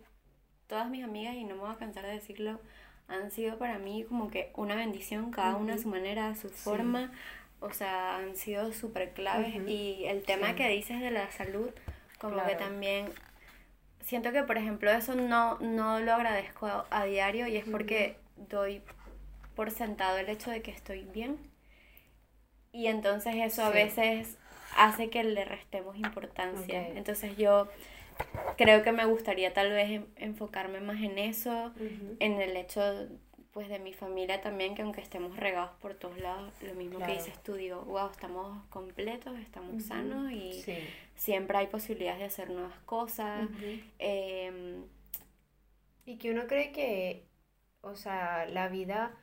todas 0.69 0.91
mis 0.91 1.05
amigas, 1.05 1.35
y 1.37 1.45
no 1.45 1.55
me 1.57 1.63
voy 1.63 1.73
a 1.73 1.77
cansar 1.79 2.05
de 2.07 2.13
decirlo, 2.13 2.61
han 3.09 3.31
sido 3.31 3.59
para 3.59 3.79
mí 3.79 4.05
como 4.05 4.31
que 4.31 4.53
una 4.57 4.75
bendición, 4.77 5.31
cada 5.31 5.57
una 5.57 5.75
a 5.75 5.79
su 5.79 5.89
manera, 5.89 6.29
a 6.29 6.35
su 6.37 6.49
forma. 6.51 7.13
O 7.61 7.73
sea, 7.73 8.17
han 8.17 8.37
sido 8.37 8.73
súper 8.73 9.13
claves. 9.13 9.55
Ujú, 9.57 9.69
Y 9.69 10.05
el 10.07 10.23
tema 10.23 10.49
sí. 10.49 10.55
que 10.55 10.69
dices 10.69 11.01
de 11.01 11.11
la 11.11 11.31
salud, 11.31 11.71
como 12.19 12.37
que 12.37 12.43
Claro. 12.43 12.59
también 12.59 13.09
siento 14.01 14.33
que, 14.33 14.43
por 14.43 14.57
ejemplo, 14.59 14.91
eso 14.91 15.15
no, 15.15 15.59
no 15.61 16.01
lo 16.01 16.13
agradezco 16.15 16.67
a, 16.67 16.87
a 16.91 17.05
diario 17.07 17.47
y 17.49 17.57
es 17.57 17.65
porque 17.65 18.17
doy 18.37 18.83
por 19.55 19.71
sentado 19.71 20.19
el 20.19 20.29
hecho 20.29 20.51
de 20.51 20.63
que 20.63 20.71
estoy 20.71 21.05
bien. 21.05 21.39
Y 22.73 22.89
entonces 22.89 23.35
eso 23.37 23.65
a 23.65 23.69
Sí. 23.69 23.75
veces 23.75 24.37
hace 24.77 25.09
que 25.09 25.25
le 25.25 25.45
restemos 25.45 25.97
importancia. 25.97 26.83
Ok. 26.83 26.97
Entonces 26.97 27.37
yo 27.39 27.69
creo 28.57 28.83
que 28.83 28.93
me 28.93 29.05
gustaría 29.07 29.53
tal 29.55 29.71
vez 29.71 29.91
en- 29.91 30.07
enfocarme 30.17 30.81
más 30.81 31.01
en 31.03 31.19
eso, 31.19 31.73
Ujú. 31.77 32.17
en 32.21 32.41
el 32.41 32.57
hecho 32.57 33.09
pues 33.57 33.71
de 33.71 33.79
mi 33.79 33.95
familia 33.95 34.43
también, 34.43 34.75
que 34.75 34.83
aunque 34.83 35.01
estemos 35.01 35.35
regados 35.35 35.71
por 35.81 35.95
todos 35.95 36.19
lados, 36.19 36.53
lo 36.61 36.75
mismo 36.75 36.99
Claro. 36.99 37.11
que 37.11 37.19
dices 37.19 37.43
tú, 37.43 37.55
digo, 37.55 37.81
wow, 37.87 38.11
estamos 38.11 38.63
completos, 38.67 39.35
estamos 39.39 39.71
Ujú. 39.77 39.81
sanos 39.81 40.31
y 40.31 40.53
Sí. 40.61 40.77
siempre 41.15 41.57
hay 41.57 41.67
posibilidades 41.69 42.19
de 42.19 42.27
hacer 42.27 42.51
nuevas 42.51 42.79
cosas. 42.85 43.45
Ujú. 43.49 43.81
Em, 43.99 44.85
Y 46.05 46.19
que 46.19 46.31
uno 46.33 46.47
cree 46.47 46.71
que, 46.71 47.27
o 47.81 47.97
sea, 47.97 48.45
la 48.45 48.69
vida 48.69 49.17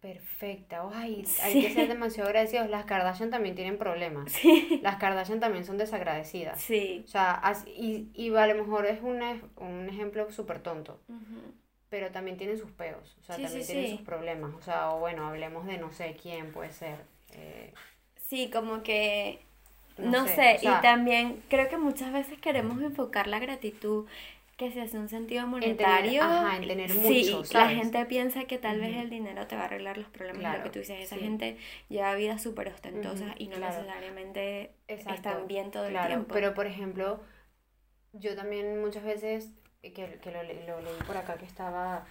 perfecta, 0.00 0.82
ay, 0.92 1.24
hay 1.40 1.54
que 1.62 1.68
Sí. 1.68 1.74
ser 1.74 1.86
demasiado 1.88 2.28
agradecidos. 2.28 2.68
Las 2.68 2.84
Kardashian 2.84 3.30
también 3.30 3.54
tienen 3.54 3.78
problemas. 3.78 4.32
sí, 4.32 4.80
Las 4.82 4.96
Kardashian 4.96 5.38
también 5.38 5.64
son 5.64 5.78
desagradecidas. 5.78 6.60
sí. 6.60 7.02
O 7.04 7.08
sea, 7.08 7.30
as- 7.34 7.64
y, 7.68 8.10
y 8.14 8.34
a 8.34 8.46
lo 8.48 8.56
mejor 8.56 8.86
es 8.86 9.00
un, 9.02 9.22
un 9.56 9.88
ejemplo 9.88 10.30
súper 10.32 10.60
tonto, 10.64 11.00
Ujú. 11.08 11.54
Pero 11.92 12.10
también 12.10 12.38
tienen 12.38 12.58
sus 12.58 12.70
peos, 12.72 13.16
o 13.20 13.24
sea, 13.24 13.36
Sí, 13.36 13.42
sí, 13.42 13.48
también 13.48 13.66
tienen 13.66 13.84
sí. 13.86 13.90
sus 13.98 14.00
problemas. 14.00 14.54
O 14.54 14.62
sea, 14.62 14.90
o 14.94 14.98
bueno, 14.98 15.28
hablemos 15.28 15.66
de 15.66 15.76
no 15.78 15.92
sé 15.92 16.16
quién 16.20 16.50
puede 16.50 16.72
ser. 16.72 16.96
eh, 17.34 17.72
Sí, 18.28 18.50
como 18.50 18.82
que, 18.82 19.40
No 19.98 20.10
no, 20.10 20.26
sé, 20.26 20.34
sé, 20.36 20.54
o 20.56 20.58
sea- 20.58 20.78
y 20.78 20.82
también 20.82 21.42
creo 21.50 21.68
que 21.68 21.76
muchas 21.76 22.12
veces 22.12 22.38
queremos 22.40 22.80
enfocar 22.82 23.26
la 23.26 23.38
gratitud 23.38 24.06
que 24.56 24.70
se 24.70 24.80
hace 24.80 24.98
un 24.98 25.08
sentido 25.08 25.46
monetario. 25.46 26.22
ajá, 26.22 26.56
en 26.56 26.66
tener 26.68 26.94
sí, 26.94 27.24
mucho, 27.24 27.44
la 27.44 27.44
¿sabes? 27.44 27.76
gente 27.76 28.04
piensa 28.06 28.44
que 28.44 28.58
tal 28.58 28.78
vez 28.80 28.90
Ujú. 28.92 29.00
el 29.02 29.10
dinero 29.10 29.46
te 29.46 29.56
va 29.56 29.62
a 29.62 29.64
arreglar 29.66 29.98
los 29.98 30.08
problemas, 30.08 30.42
lo 30.42 30.48
Claro, 30.48 30.62
que 30.64 30.70
tú 30.70 30.78
dices, 30.78 31.00
esa 31.00 31.16
sí. 31.16 31.22
gente 31.22 31.56
lleva 31.90 32.14
vidas 32.14 32.42
súper 32.42 32.68
ostentosas 32.68 33.28
Ujú, 33.28 33.34
y 33.38 33.48
no 33.48 33.56
claro. 33.58 33.76
necesariamente 33.80 34.70
Exacto, 34.88 35.14
están 35.14 35.46
bien 35.48 35.70
todo 35.70 35.84
el 35.86 35.92
Claro, 35.92 36.08
tiempo. 36.08 36.32
pero 36.34 36.54
por 36.54 36.66
ejemplo, 36.66 37.20
yo 38.12 38.34
también 38.36 38.80
muchas 38.80 39.04
veces, 39.04 39.50
que, 39.90 40.18
que 40.22 40.30
lo, 40.30 40.42
lo 40.42 40.80
leí 40.82 41.02
por 41.06 41.16
acá, 41.16 41.34
que 41.34 41.44
estaba, 41.44 42.04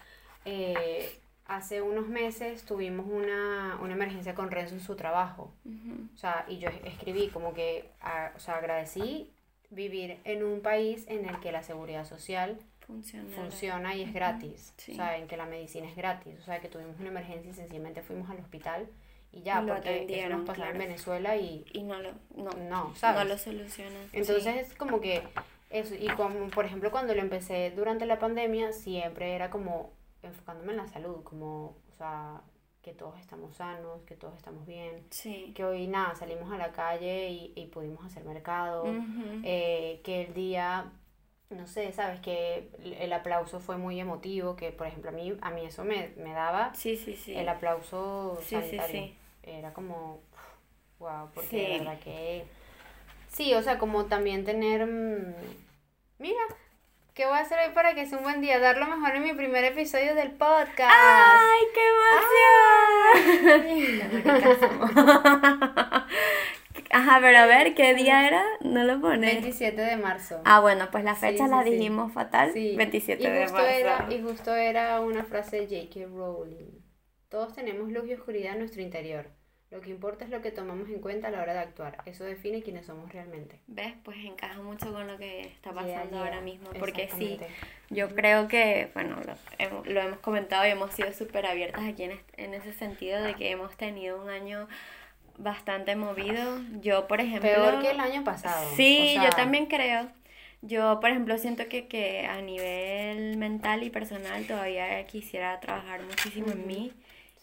eh, 0.45 1.19
hace 1.45 1.81
unos 1.81 2.07
meses 2.07 2.63
tuvimos 2.65 3.05
una, 3.10 3.77
una 3.81 3.93
emergencia 3.93 4.36
con 4.36 4.51
Renzo 4.51 4.75
en 4.75 4.81
su 4.81 4.95
trabajo. 4.95 5.53
Ujú. 5.65 6.07
O 6.13 6.17
sea, 6.17 6.45
y 6.47 6.60
yo 6.60 6.69
es- 6.69 6.86
escribí 6.86 7.27
como 7.29 7.53
que, 7.53 7.89
a- 8.01 8.31
o 8.36 8.39
sea, 8.39 8.55
agradecí 8.57 9.31
vivir 9.69 10.19
en 10.25 10.43
un 10.43 10.62
país 10.62 11.05
en 11.07 11.25
el 11.27 11.39
que 11.39 11.51
la 11.51 11.63
seguridad 11.63 12.05
social 12.05 12.57
Funciona. 12.86 13.29
funciona 13.36 13.95
y 13.95 14.01
es 14.03 14.13
gratis. 14.13 14.73
sí. 14.77 14.91
O 14.91 14.95
sea, 14.95 15.17
en 15.17 15.27
que 15.27 15.38
la 15.38 15.45
medicina 15.45 15.88
es 15.88 15.95
gratis. 15.95 16.38
O 16.41 16.43
sea, 16.43 16.60
que 16.60 16.67
tuvimos 16.67 16.99
una 16.99 17.07
emergencia 17.10 17.51
y 17.51 17.53
sencillamente 17.53 18.01
fuimos 18.01 18.29
al 18.29 18.38
hospital 18.39 18.88
y 19.31 19.43
ya, 19.43 19.62
Y 19.63 19.67
porque 19.67 20.05
eso 20.10 20.29
nos 20.29 20.49
en 20.49 20.55
claro. 20.55 20.77
Venezuela 20.77 21.38
y 21.38 21.63
Y 21.71 21.84
no 21.84 22.01
lo, 22.01 22.12
no, 22.36 22.49
no, 22.69 22.93
¿sabes? 22.95 23.23
no 23.23 23.29
lo 23.29 23.38
solucionan. 23.38 24.10
Entonces 24.12 24.67
es 24.67 24.73
como 24.75 24.99
que 24.99 25.23
eso, 25.71 25.95
y 25.95 26.07
como 26.10 26.49
por 26.49 26.65
ejemplo 26.65 26.91
cuando 26.91 27.13
lo 27.15 27.21
empecé 27.21 27.71
durante 27.75 28.05
la 28.05 28.19
pandemia, 28.19 28.73
siempre 28.73 29.34
era 29.36 29.49
como 29.49 29.91
enfocándome 30.23 30.71
en 30.73 30.77
la 30.77 30.88
salud, 30.88 31.23
como, 31.23 31.77
o 31.89 31.93
sea, 31.97 32.41
que 32.81 32.93
todos 32.93 33.19
estamos 33.19 33.55
sanos, 33.55 34.01
que 34.03 34.15
todos 34.15 34.36
estamos 34.38 34.65
bien, 34.65 35.05
Sí. 35.12 35.51
que 35.55 35.63
hoy 35.63 35.88
nada, 35.88 36.15
salimos 36.15 36.51
a 36.51 36.57
la 36.57 36.71
calle 36.71 37.29
y, 37.29 37.53
y 37.55 37.67
pudimos 37.67 38.03
hacer 38.05 38.23
mercado, 38.25 38.86
eh, 39.43 40.01
que 40.03 40.23
el 40.25 40.34
día, 40.34 40.91
no 41.49 41.67
sé, 41.67 41.91
sabes, 41.93 42.19
que 42.21 42.69
el- 42.99 43.13
aplauso 43.13 43.60
fue 43.60 43.77
muy 43.77 43.99
emotivo, 43.99 44.55
que 44.55 44.71
por 44.71 44.88
ejemplo 44.88 45.10
a 45.12 45.13
mí, 45.13 45.38
a 45.41 45.51
mí 45.51 45.65
eso 45.65 45.84
me, 45.84 46.10
me 46.17 46.34
daba 46.34 46.73
Sí, 46.73 46.97
sí, 46.97 47.15
sí. 47.15 47.34
el 47.36 47.47
aplauso 47.49 48.39
sanitario. 48.41 48.88
sí. 49.03 49.15
Era 49.43 49.73
como, 49.73 50.21
wow, 50.99 51.29
porque 51.34 51.57
de 51.57 51.77
verdad 51.79 51.99
que... 51.99 52.45
Sí, 53.31 53.53
o 53.53 53.61
sea, 53.63 53.77
como 53.77 54.05
también 54.05 54.43
tener... 54.45 54.85
mm, 54.85 55.33
Mira, 56.19 56.41
¿qué 57.13 57.25
voy 57.25 57.35
a 57.37 57.41
hacer 57.41 57.57
hoy 57.65 57.73
para 57.73 57.95
que 57.95 58.05
sea 58.05 58.17
un 58.17 58.23
buen 58.25 58.41
día? 58.41 58.59
Dar 58.59 58.77
lo 58.77 58.85
mejor 58.87 59.15
en 59.15 59.23
mi 59.23 59.33
primer 59.33 59.63
episodio 59.63 60.13
del 60.15 60.31
podcast. 60.31 60.91
¡Ay, 60.93 61.61
qué 61.73 61.81
emoción! 64.21 64.59
Somos. 64.59 64.91
Ajá, 66.93 67.19
pero 67.21 67.37
a 67.37 67.45
ver, 67.45 67.73
¿qué 67.73 67.93
día 67.93 68.27
era? 68.27 68.43
No 68.59 68.83
lo 68.83 68.99
pone. 68.99 69.27
27 69.31 69.81
de 69.81 69.95
marzo. 69.95 70.41
Ah, 70.43 70.59
bueno, 70.59 70.89
pues 70.91 71.05
la 71.05 71.15
fecha 71.15 71.45
Sí, 71.45 71.49
la 71.49 71.63
sí, 71.63 71.69
sí. 71.69 71.75
dijimos 71.77 72.11
fatal. 72.11 72.51
Sí. 72.53 72.75
27 72.75 73.23
y 73.23 73.27
de 73.31 73.39
marzo. 73.47 73.59
Era, 73.59 74.07
y 74.09 74.21
justo 74.21 74.53
era 74.53 74.99
una 74.99 75.23
frase 75.23 75.65
de 75.65 75.83
J.K. 75.87 76.07
Rowling. 76.13 76.81
Todos 77.29 77.55
tenemos 77.55 77.89
luz 77.89 78.05
y 78.07 78.13
oscuridad 78.13 78.53
en 78.53 78.59
nuestro 78.59 78.81
interior. 78.81 79.27
Lo 79.71 79.79
que 79.79 79.89
importa 79.89 80.25
es 80.25 80.29
lo 80.29 80.41
que 80.41 80.51
tomamos 80.51 80.89
en 80.89 80.99
cuenta 80.99 81.29
a 81.29 81.31
la 81.31 81.41
hora 81.41 81.53
de 81.53 81.60
actuar. 81.60 81.97
Eso 82.05 82.25
define 82.25 82.62
quiénes 82.62 82.86
somos 82.86 83.10
realmente. 83.13 83.57
¿Ves? 83.67 83.93
Pues 84.03 84.17
encaja 84.17 84.62
mucho 84.62 84.91
con 84.91 85.07
lo 85.07 85.17
que 85.17 85.41
está 85.43 85.71
Yeah, 85.71 85.81
pasando 85.81 86.10
yeah. 86.17 86.19
ahora 86.25 86.41
mismo. 86.41 86.69
Porque 86.77 87.10
sí, 87.17 87.39
yo 87.89 88.10
creo 88.10 88.49
que, 88.49 88.89
bueno, 88.93 89.15
lo, 89.25 89.34
hemos- 89.60 89.88
lo 89.88 90.01
hemos 90.01 90.19
comentado 90.19 90.67
y 90.67 90.71
hemos 90.71 90.93
sido 90.93 91.13
súper 91.13 91.45
abiertas 91.45 91.84
aquí 91.86 92.03
en, 92.03 92.19
en 92.36 92.53
ese 92.53 92.73
sentido 92.73 93.21
de 93.23 93.34
que 93.36 93.49
hemos 93.51 93.75
tenido 93.77 94.21
un 94.21 94.29
año 94.29 94.67
bastante 95.38 95.95
movido. 95.95 96.60
Yo, 96.81 97.07
por 97.07 97.21
ejemplo... 97.21 97.49
Peor 97.49 97.81
que 97.81 97.91
el 97.91 97.99
año 98.01 98.25
pasado. 98.25 98.69
Sí, 98.75 99.12
O 99.13 99.15
yo 99.15 99.21
sea, 99.21 99.29
también 99.31 99.67
creo. 99.67 100.10
Yo, 100.62 100.99
por 100.99 101.12
ejemplo, 101.12 101.38
siento 101.38 101.67
que, 101.69 101.88
que 101.88 102.25
a 102.27 102.41
nivel 102.41 103.38
mental 103.38 103.84
y 103.84 103.89
personal 103.89 104.45
todavía 104.45 105.07
quisiera 105.07 105.60
trabajar 105.62 106.01
muchísimo 106.03 106.51
en 106.51 106.60
Ujú. 106.60 106.67
mí 106.67 106.93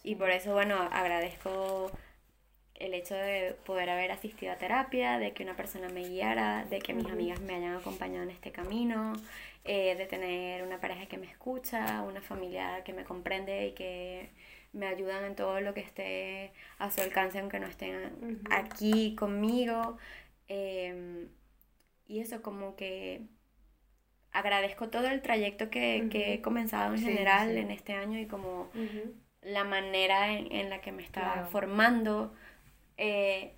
y 0.04 0.14
por 0.14 0.30
eso, 0.30 0.52
bueno, 0.52 0.76
agradezco 0.92 1.90
el 2.78 2.94
hecho 2.94 3.14
de 3.14 3.56
poder 3.66 3.90
haber 3.90 4.10
asistido 4.12 4.52
a 4.52 4.56
terapia, 4.56 5.18
de 5.18 5.32
que 5.32 5.42
una 5.44 5.56
persona 5.56 5.88
me 5.88 6.08
guiara, 6.08 6.64
de 6.66 6.78
que 6.80 6.94
mis 6.94 7.06
Ujú. 7.06 7.10
amigas 7.10 7.40
me 7.40 7.54
hayan 7.56 7.76
acompañado 7.76 8.24
en 8.24 8.30
este 8.30 8.52
camino, 8.52 9.12
eh, 9.64 9.96
de 9.96 10.06
tener 10.06 10.62
una 10.62 10.80
pareja 10.80 11.06
que 11.06 11.18
me 11.18 11.26
escucha, 11.26 12.02
una 12.02 12.20
familia 12.22 12.84
que 12.84 12.92
me 12.92 13.04
comprende 13.04 13.68
y 13.68 13.72
que 13.72 14.30
me 14.72 14.86
ayudan 14.86 15.24
en 15.24 15.34
todo 15.36 15.60
lo 15.60 15.74
que 15.74 15.80
esté 15.80 16.52
a 16.78 16.90
su 16.90 17.00
alcance, 17.00 17.38
aunque 17.40 17.60
no 17.60 17.66
estén 17.66 18.12
Ujú. 18.22 18.50
aquí 18.50 19.14
conmigo. 19.16 19.98
Em, 20.48 21.28
y 22.08 22.20
eso 22.20 22.42
como 22.42 22.76
que 22.76 23.22
agradezco 24.32 24.88
todo 24.88 25.08
el 25.08 25.22
trayecto 25.22 25.70
que, 25.70 26.08
que 26.10 26.34
he 26.34 26.42
comenzado 26.42 26.94
en 26.94 27.00
Sí, 27.00 27.04
general 27.04 27.50
sí. 27.50 27.58
en 27.58 27.70
este 27.70 27.92
año 27.94 28.18
y 28.18 28.26
como 28.26 28.70
la 29.42 29.64
manera 29.64 30.32
en, 30.32 30.52
en 30.52 30.70
la 30.70 30.80
que 30.80 30.92
me 30.92 31.02
estaba 31.02 31.34
Claro. 31.34 31.50
formando, 31.50 32.34
eh, 32.98 33.54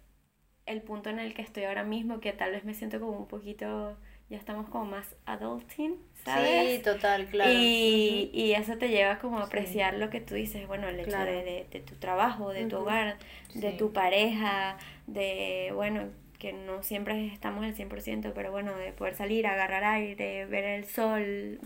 el 0.67 0.83
punto 0.83 1.11
en 1.11 1.19
el 1.19 1.35
que 1.35 1.43
estoy 1.43 1.65
ahora 1.65 1.85
mismo, 1.85 2.21
que 2.21 2.33
tal 2.33 2.53
vez 2.53 2.65
me 2.65 2.75
siento 2.75 3.01
como 3.01 3.19
un 3.19 3.27
poquito, 3.29 3.97
ya 4.29 4.37
estamos 4.39 4.69
como 4.69 4.85
más 4.85 5.17
adulting, 5.27 5.97
¿sabes? 6.25 6.77
Sí, 6.77 6.83
total, 6.83 7.27
claro. 7.27 7.51
Y, 7.51 8.31
y 8.33 8.53
eso 8.53 8.77
te 8.79 8.89
lleva 8.89 9.19
como 9.19 9.39
a 9.39 9.43
Sí. 9.43 9.47
apreciar 9.49 9.95
lo 9.95 10.11
que 10.11 10.21
tú 10.21 10.35
dices, 10.35 10.67
bueno, 10.69 10.89
el 10.89 11.01
hecho 11.01 11.11
Claro. 11.11 11.31
de, 11.33 11.43
de- 11.43 11.67
de 11.71 11.81
tu 11.81 11.97
trabajo, 11.97 12.51
de 12.51 12.67
tu 12.67 12.77
hogar, 12.77 13.17
de 13.55 13.73
tu 13.73 13.93
pareja, 13.93 14.77
de, 15.07 15.73
bueno, 15.75 16.11
que 16.39 16.53
no 16.53 16.83
siempre 16.83 17.27
estamos 17.27 17.65
al 17.65 17.75
100%, 17.75 18.33
pero 18.35 18.51
bueno, 18.53 18.77
de 18.77 18.93
poder 18.93 19.15
salir, 19.15 19.47
agarrar 19.47 19.85
aire, 19.85 20.47
ver 20.47 20.65
el 20.65 20.85
sol, 20.85 21.59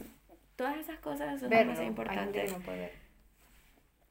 todas 0.57 0.79
esas 0.79 0.99
cosas 1.01 1.41
son 1.41 1.51
demasiado 1.51 1.85
importantes. 1.89 2.51
no. 2.53 2.59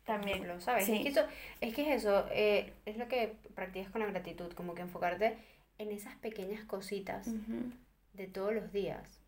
También, 0.06 0.38
ejemplo, 0.38 0.60
¿sabes? 0.62 0.86
sí. 0.86 0.94
Es, 0.96 1.02
que 1.04 1.10
eso, 1.10 1.22
es 1.62 1.74
que 1.76 1.82
es 1.94 2.04
eso, 2.04 2.26
eh, 2.32 2.74
es 2.86 2.98
lo 2.98 3.08
que 3.08 3.36
practicas 3.56 3.90
con 3.92 4.02
la 4.02 4.08
gratitud, 4.08 4.52
como 4.54 4.74
que 4.76 4.82
enfocarte 4.82 5.38
en 5.78 5.92
esas 5.92 6.16
pequeñas 6.18 6.64
cositas 6.66 7.28
de 8.14 8.28
todos 8.28 8.54
los 8.54 8.72
días. 8.74 9.22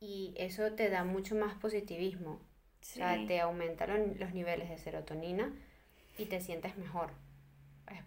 Y 0.00 0.34
eso 0.36 0.72
te 0.72 0.90
da 0.90 1.04
mucho 1.04 1.34
más 1.34 1.54
positivismo. 1.54 2.32
O 2.32 2.84
sea, 2.84 3.26
te 3.26 3.40
aumenta 3.40 3.86
lo- 3.86 3.96
los 4.14 4.32
niveles 4.32 4.68
de 4.68 4.78
serotonina 4.78 5.52
y 6.18 6.26
te 6.26 6.40
sientes 6.40 6.76
mejor. 6.76 7.10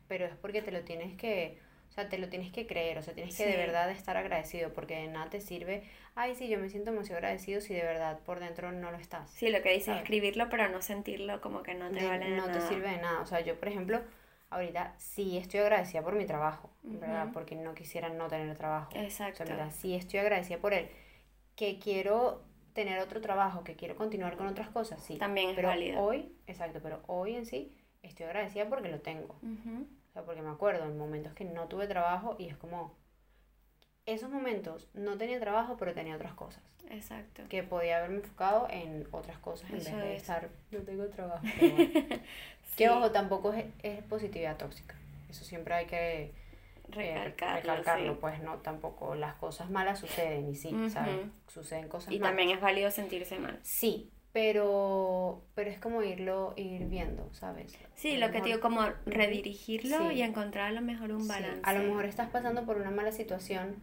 Pero 0.08 0.26
es 0.26 0.36
porque 0.36 0.62
te 0.62 0.72
lo 0.72 0.82
tienes 0.82 1.16
que, 1.18 1.60
o 1.90 1.92
sea, 1.92 2.08
te 2.08 2.18
lo 2.18 2.30
tienes 2.30 2.52
que 2.52 2.68
creer, 2.68 2.98
o 3.00 3.02
sea, 3.04 3.14
tienes 3.14 3.36
que 3.36 3.46
de 3.46 3.52
Sí. 3.54 3.58
verdad 3.58 3.90
estar 3.92 4.16
agradecido, 4.16 4.72
porque 4.74 4.96
de 4.96 5.08
nada 5.08 5.30
te 5.30 5.42
sirve, 5.42 5.84
ay, 6.16 6.36
sí, 6.36 6.48
yo 6.48 6.60
me 6.60 6.70
siento 6.70 6.92
demasiado 6.92 7.18
agradecido 7.18 7.62
si 7.62 7.74
de 7.74 7.82
verdad 7.84 8.20
por 8.20 8.40
dentro 8.40 8.72
no 8.72 8.92
lo 8.92 8.98
estás. 8.98 9.30
Sí, 9.32 9.50
lo 9.50 9.62
que 9.62 9.70
dices, 9.70 9.86
¿sabes? 9.88 10.02
escribirlo, 10.04 10.50
pero 10.50 10.70
no 10.70 10.82
sentirlo 10.82 11.42
como 11.42 11.64
que 11.64 11.74
no 11.74 11.90
te 11.92 12.00
de- 12.02 12.08
vale 12.08 12.30
de 12.30 12.38
no 12.38 12.46
te 12.46 12.60
nada. 12.60 12.70
sirve 12.70 12.90
de 12.92 12.98
nada. 12.98 13.22
O 13.22 13.26
sea, 13.26 13.40
yo, 13.42 13.60
por 13.60 13.68
ejemplo, 13.68 14.02
ahorita 14.52 14.94
sí 14.98 15.38
estoy 15.38 15.60
agradecida 15.62 16.02
por 16.04 16.16
mi 16.16 16.26
trabajo, 16.26 16.70
¿verdad? 16.84 17.30
Porque 17.34 17.56
no 17.56 17.74
quisiera 17.74 18.10
no 18.10 18.28
tener 18.28 18.56
trabajo. 18.58 18.92
Exacto. 18.96 19.44
O. 19.44 19.72
Sí 19.72 19.96
estoy 19.96 20.20
agradecida 20.20 20.58
por 20.60 20.74
él. 20.74 20.90
Que 21.56 21.80
quiero 21.80 22.44
tener 22.74 23.00
otro 23.00 23.20
trabajo, 23.20 23.64
que 23.64 23.76
quiero 23.76 23.96
continuar 23.96 24.38
con 24.38 24.48
otras 24.48 24.70
cosas, 24.70 25.04
sí. 25.04 25.18
También 25.18 25.50
es 25.50 25.56
pero 25.56 25.68
válido. 25.70 26.00
hoy, 26.02 26.34
exacto, 26.48 26.80
pero 26.82 27.02
hoy 27.08 27.36
en 27.36 27.46
sí 27.46 27.76
estoy 28.04 28.28
agradecida 28.28 28.70
porque 28.70 28.88
lo 28.90 29.02
tengo. 29.02 29.36
Ujú. 29.42 29.88
O 30.10 30.12
sea, 30.14 30.24
porque 30.24 30.42
me 30.42 30.50
acuerdo 30.50 30.86
en 30.86 30.98
momentos 30.98 31.34
que 31.34 31.46
no 31.46 31.68
tuve 31.68 31.88
trabajo 31.88 32.36
y 32.40 32.48
es 32.48 32.58
como... 32.58 32.98
Esos 34.06 34.30
momentos 34.32 34.88
no 34.94 35.18
tenía 35.18 35.40
trabajo, 35.40 35.78
pero 35.78 35.94
tenía 35.94 36.16
otras 36.16 36.34
cosas. 36.34 36.64
Exacto. 36.90 37.44
Que 37.48 37.62
podía 37.62 37.98
haberme 38.00 38.18
enfocado 38.18 38.68
en 38.72 39.08
otras 39.12 39.38
cosas 39.38 39.70
en 39.70 39.78
Eso 39.78 39.92
vez 39.96 40.04
de 40.04 40.16
es. 40.16 40.22
estar... 40.22 40.50
No 40.72 40.80
tengo 40.80 41.06
trabajo. 41.10 41.44
pero 41.60 41.74
bueno. 41.76 41.92
Sí, 42.64 42.76
Que 42.76 42.90
ojo, 42.90 43.12
tampoco 43.12 43.54
es, 43.54 43.66
es 43.84 44.02
positividad 44.04 44.58
tóxica. 44.58 44.96
Eso 45.30 45.44
siempre 45.44 45.76
hay 45.76 45.86
que 45.86 46.34
eh, 46.98 47.24
recalcarlo, 47.24 48.14
sí. 48.14 48.18
pues 48.20 48.42
no, 48.42 48.58
tampoco 48.58 49.14
las 49.14 49.36
cosas 49.36 49.70
malas 49.70 50.00
suceden 50.00 50.50
y 50.50 50.56
sí, 50.56 50.74
¿sabes? 50.90 51.28
Suceden 51.48 51.88
cosas 51.88 52.12
Y 52.12 52.18
malas. 52.18 52.32
también 52.32 52.50
es 52.58 52.62
válido 52.62 52.90
sentirse 52.90 53.38
mal. 53.38 53.60
Sí, 53.62 54.12
pero, 54.32 55.44
pero 55.56 55.70
es 55.70 55.80
como 55.80 56.04
irlo, 56.04 56.54
ir 56.56 56.86
viendo, 56.86 57.30
¿sabes? 57.34 57.78
Sí, 57.96 58.16
A 58.16 58.28
lo 58.28 58.32
que 58.32 58.42
te 58.42 58.48
digo, 58.50 58.60
como 58.60 58.82
redirigirlo 59.06 60.10
Sí. 60.12 60.16
y 60.18 60.22
encontrar 60.22 60.68
a 60.68 60.72
lo 60.72 60.82
mejor 60.82 61.12
un 61.12 61.22
sí, 61.22 61.28
balance. 61.28 61.62
a 61.64 61.74
lo 61.74 61.84
mejor 61.84 62.06
estás 62.06 62.30
pasando 62.30 62.66
por 62.66 62.78
una 62.78 62.92
mala 62.92 63.12
situación, 63.12 63.82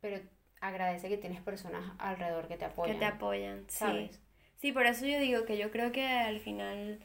pero 0.00 0.20
agradece 0.60 1.08
que 1.08 1.16
tienes 1.18 1.42
personas 1.42 1.92
alrededor 1.98 2.48
que 2.48 2.54
te 2.54 2.60
que 2.60 2.64
apoyan. 2.66 2.98
te 2.98 3.04
apoyan. 3.04 3.64
¿sabes? 3.68 4.20
Sí, 4.56 4.72
por 4.72 4.86
eso 4.86 5.06
yo 5.06 5.18
digo 5.20 5.44
que 5.44 5.58
yo 5.58 5.70
creo 5.70 5.92
que 5.92 6.06
al 6.06 6.40
final, 6.40 7.00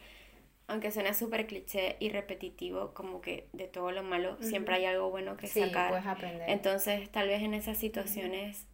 aunque 0.67 0.91
suene 0.91 1.13
súper 1.13 1.45
cliché 1.47 1.97
y 1.99 2.09
repetitivo, 2.09 2.93
como 2.93 3.21
que 3.21 3.49
de 3.53 3.67
todo 3.67 3.91
lo 3.91 4.03
malo 4.03 4.37
siempre 4.41 4.75
hay 4.75 4.85
algo 4.85 5.09
bueno 5.09 5.35
que 5.35 5.47
Sí, 5.47 5.61
sacar. 5.61 5.89
puedes 5.89 6.05
aprender. 6.05 6.49
Entonces, 6.49 7.09
tal 7.11 7.27
vez 7.27 7.41
en 7.41 7.53
esas 7.53 7.77
situaciones 7.77 8.65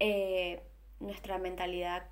eh, 0.00 0.62
nuestra 1.00 1.38
mentalidad 1.38 2.08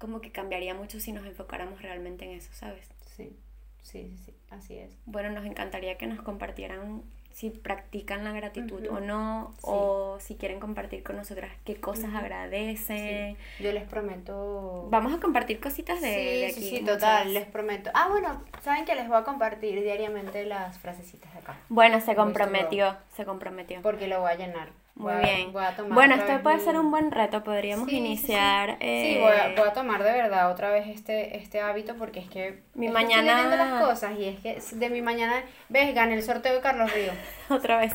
como 0.00 0.20
que 0.20 0.32
cambiaría 0.32 0.74
mucho 0.74 0.98
si 0.98 1.12
nos 1.12 1.24
enfocáramos 1.26 1.80
realmente 1.82 2.24
en 2.24 2.32
eso, 2.32 2.50
¿sabes? 2.52 2.88
Sí, 3.16 3.36
sí, 3.82 4.10
sí, 4.16 4.16
sí, 4.24 4.34
así 4.50 4.76
es. 4.78 4.90
Bueno, 5.06 5.30
nos 5.30 5.44
encantaría 5.46 5.96
que 5.98 6.06
nos 6.08 6.20
compartieran 6.22 7.02
si 7.32 7.48
practican 7.50 8.24
la 8.24 8.32
gratitud 8.32 8.84
o 8.88 8.98
no, 9.00 9.52
Sí. 9.58 9.60
o 9.62 10.18
si 10.20 10.34
quieren 10.34 10.58
compartir 10.58 11.02
con 11.04 11.16
nosotras 11.16 11.50
qué 11.64 11.76
cosas 11.76 12.12
agradecen. 12.14 13.36
Sí. 13.36 13.62
Yo 13.62 13.72
les 13.72 13.84
prometo... 13.84 14.88
Vamos 14.90 15.14
a 15.14 15.20
compartir 15.20 15.60
cositas 15.60 16.00
de, 16.00 16.08
sí, 16.08 16.40
de 16.40 16.50
sí, 16.50 16.60
aquí. 16.60 16.68
sí, 16.76 16.80
muchas. 16.82 16.98
total, 16.98 17.32
les 17.34 17.46
prometo. 17.46 17.90
Ah, 17.94 18.08
bueno, 18.10 18.42
saben 18.62 18.84
que 18.84 18.94
les 18.94 19.06
voy 19.06 19.16
a 19.18 19.22
compartir 19.24 19.80
diariamente 19.80 20.44
las 20.44 20.78
frasecitas 20.78 21.32
de 21.32 21.38
acá. 21.38 21.56
Bueno, 21.68 22.00
se 22.00 22.14
comprometió, 22.14 22.96
se 23.14 23.24
comprometió. 23.24 23.80
Porque 23.82 24.06
lo 24.08 24.20
voy 24.20 24.32
a 24.32 24.36
llenar. 24.36 24.70
Muy 25.00 25.12
Voy 25.14 25.22
a- 25.22 25.24
bien. 25.34 25.52
voy 25.52 25.64
a 25.64 25.74
tomar 25.74 25.92
Bueno, 25.94 26.14
esto 26.16 26.42
puede 26.42 26.56
mi- 26.58 26.62
ser 26.62 26.78
un 26.78 26.90
buen 26.90 27.10
reto, 27.10 27.42
podríamos 27.42 27.88
Sí, 27.88 27.96
sí, 27.96 27.96
sí. 28.00 28.06
iniciar. 28.06 28.70
Sí, 28.72 28.76
eh, 28.80 29.18
voy 29.20 29.32
a, 29.32 29.60
voy 29.60 29.68
a 29.68 29.72
tomar 29.72 30.02
de 30.02 30.12
verdad 30.12 30.50
otra 30.50 30.70
vez 30.70 30.86
este, 30.88 31.38
este 31.38 31.60
hábito 31.60 31.94
porque 31.96 32.20
es 32.20 32.28
que 32.28 32.60
Mi 32.74 32.86
es 32.88 32.92
que 32.92 32.98
estoy 33.00 33.14
mañana- 33.16 33.34
leyendo 33.42 33.56
las 33.56 33.82
cosas 33.82 34.12
y 34.18 34.24
es 34.26 34.40
que 34.40 34.60
de 34.76 34.90
mi 34.90 35.00
mañana, 35.02 35.42
ves, 35.70 35.94
gané 35.94 36.14
el 36.14 36.22
sorteo 36.22 36.52
de 36.54 36.60
Carlos 36.60 36.92
Río. 36.92 37.12
Otra 37.48 37.78
vez. 37.78 37.94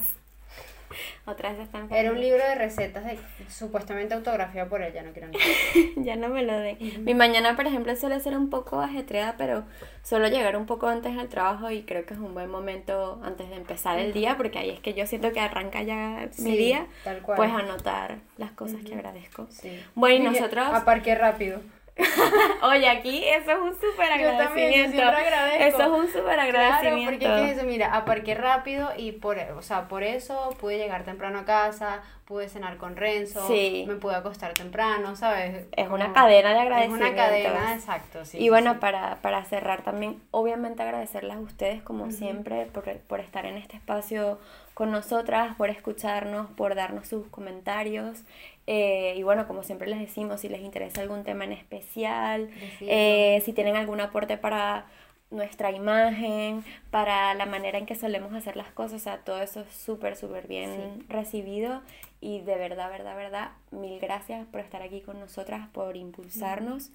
Otra 1.26 1.52
vez 1.52 1.62
están 1.62 1.92
Era 1.92 2.12
un 2.12 2.20
libro 2.20 2.38
de 2.44 2.56
recetas 2.56 3.06
de, 3.06 3.18
supuestamente 3.50 4.14
autografiado 4.14 4.70
por 4.70 4.82
él, 4.82 4.94
ya 4.94 5.04
no 5.04 5.12
quiero 5.12 5.28
ni. 5.96 6.04
ya 6.04 6.16
no 6.16 6.30
me 6.30 6.44
lo 6.44 6.58
den. 6.60 6.78
Mi 7.04 7.14
mañana, 7.14 7.56
por 7.56 7.68
ejemplo, 7.68 7.96
suele 7.96 8.20
ser 8.20 8.36
un 8.38 8.50
poco 8.50 8.80
ajetreada, 8.82 9.36
pero 9.38 9.64
suelo 10.04 10.28
llegar 10.28 10.56
un 10.58 10.66
poco 10.66 10.88
antes 10.88 11.18
al 11.18 11.30
trabajo 11.30 11.72
y 11.72 11.84
creo 11.84 12.06
que 12.06 12.14
es 12.14 12.20
un 12.20 12.34
buen 12.34 12.50
momento 12.50 13.20
antes 13.24 13.50
de 13.50 13.56
empezar 13.56 14.00
el 14.00 14.14
día, 14.14 14.38
porque 14.38 14.60
ahí 14.60 14.70
es 14.70 14.80
que 14.80 14.94
yo 14.94 15.06
siento 15.08 15.32
que 15.32 15.40
arranca 15.40 15.82
ya 15.84 16.28
mi 16.40 16.56
día, 16.58 16.88
tal 17.04 17.22
cual. 17.22 17.38
pues 17.38 17.52
anotar 17.52 18.18
las 18.38 18.52
cosas 18.52 18.82
que 18.84 18.94
agradezco. 18.96 19.48
Sí. 19.50 19.80
Bueno, 19.96 20.32
y 20.32 20.34
nosotros- 20.34 20.68
Aparqué 20.72 21.16
rápido. 21.16 21.60
Oye, 22.64 22.90
aquí 22.90 23.24
eso 23.26 23.52
es 23.52 23.58
un 23.58 23.74
súper 23.74 24.20
Yo 24.20 24.38
también, 24.38 24.92
yo 24.92 25.02
agradecimiento. 25.02 25.18
agradezco. 25.18 25.64
Eso 25.64 25.82
es 25.84 26.00
un 26.00 26.08
súper 26.08 26.24
Claro, 26.36 26.42
agradecimiento. 26.42 27.12
porque 27.12 27.26
es 27.26 27.42
que 27.42 27.52
eso, 27.58 27.66
mira, 27.66 27.96
aparqué 27.96 28.36
rápido 28.36 28.90
y 28.98 29.14
por, 29.14 29.38
o 29.40 29.62
sea, 29.62 29.88
por 29.88 30.04
eso 30.04 30.50
pude 30.60 30.78
llegar 30.78 31.04
temprano 31.04 31.40
a 31.40 31.46
casa, 31.46 32.02
pude 32.26 32.50
cenar 32.50 32.78
con 32.78 32.96
Renzo, 32.98 33.48
Sí. 33.48 33.86
me 33.88 33.96
pude 33.96 34.16
acostar 34.16 34.54
temprano, 34.54 35.16
¿sabes? 35.16 35.68
Es 35.72 35.88
una 35.90 36.12
cadena 36.12 36.50
de 36.50 36.56
Es 36.56 36.90
una 36.90 37.08
agradecimientos. 37.08 37.16
cadena, 37.16 37.74
exacto, 37.76 38.26
sí. 38.26 38.40
y 38.44 38.50
bueno, 38.50 38.74
sí. 38.74 38.80
Para, 38.80 39.22
para 39.22 39.46
cerrar 39.46 39.84
también, 39.84 40.22
obviamente 40.32 40.82
agradecerles 40.84 41.38
a 41.38 41.40
ustedes 41.40 41.82
como 41.84 42.12
siempre 42.12 42.66
por, 42.66 42.84
por 43.02 43.20
estar 43.20 43.46
en 43.46 43.58
este 43.58 43.78
espacio 43.78 44.40
con 44.76 44.92
nosotras, 44.92 45.56
por 45.56 45.70
escucharnos, 45.72 46.52
por 46.52 46.76
darnos 46.76 47.08
sus 47.08 47.26
comentarios. 47.30 48.24
eh, 48.68 49.16
y 49.18 49.24
bueno, 49.24 49.48
como 49.48 49.64
siempre 49.64 49.88
les 49.88 50.00
decimos, 50.00 50.42
si 50.42 50.50
les 50.50 50.62
interesa 50.62 51.02
algún 51.02 51.24
tema 51.24 51.46
en 51.46 51.54
especial, 51.54 52.50
eh, 52.82 53.42
si 53.46 53.54
tienen 53.54 53.76
algún 53.76 54.02
aporte 54.02 54.38
para 54.38 54.86
nuestra 55.32 55.72
imagen, 55.72 56.64
para 56.92 57.34
la 57.36 57.46
manera 57.46 57.78
en 57.78 57.86
que 57.86 57.96
solemos 57.96 58.34
hacer 58.34 58.56
las 58.58 58.72
cosas, 58.72 59.02
o 59.02 59.04
sea, 59.04 59.18
todo 59.20 59.42
eso 59.42 59.62
es 59.62 59.74
súper, 59.74 60.16
súper 60.16 60.48
bien 60.48 61.06
recibido. 61.10 61.82
Y 62.22 62.42
de 62.42 62.56
verdad, 62.56 62.90
verdad, 62.90 63.16
verdad, 63.16 63.52
mil 63.72 64.00
gracias 64.00 64.46
por 64.48 64.60
estar 64.60 64.82
aquí 64.82 65.02
con 65.02 65.20
nosotras, 65.20 65.68
por 65.70 65.96
impulsarnos. 65.96 66.92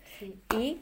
Y 0.58 0.80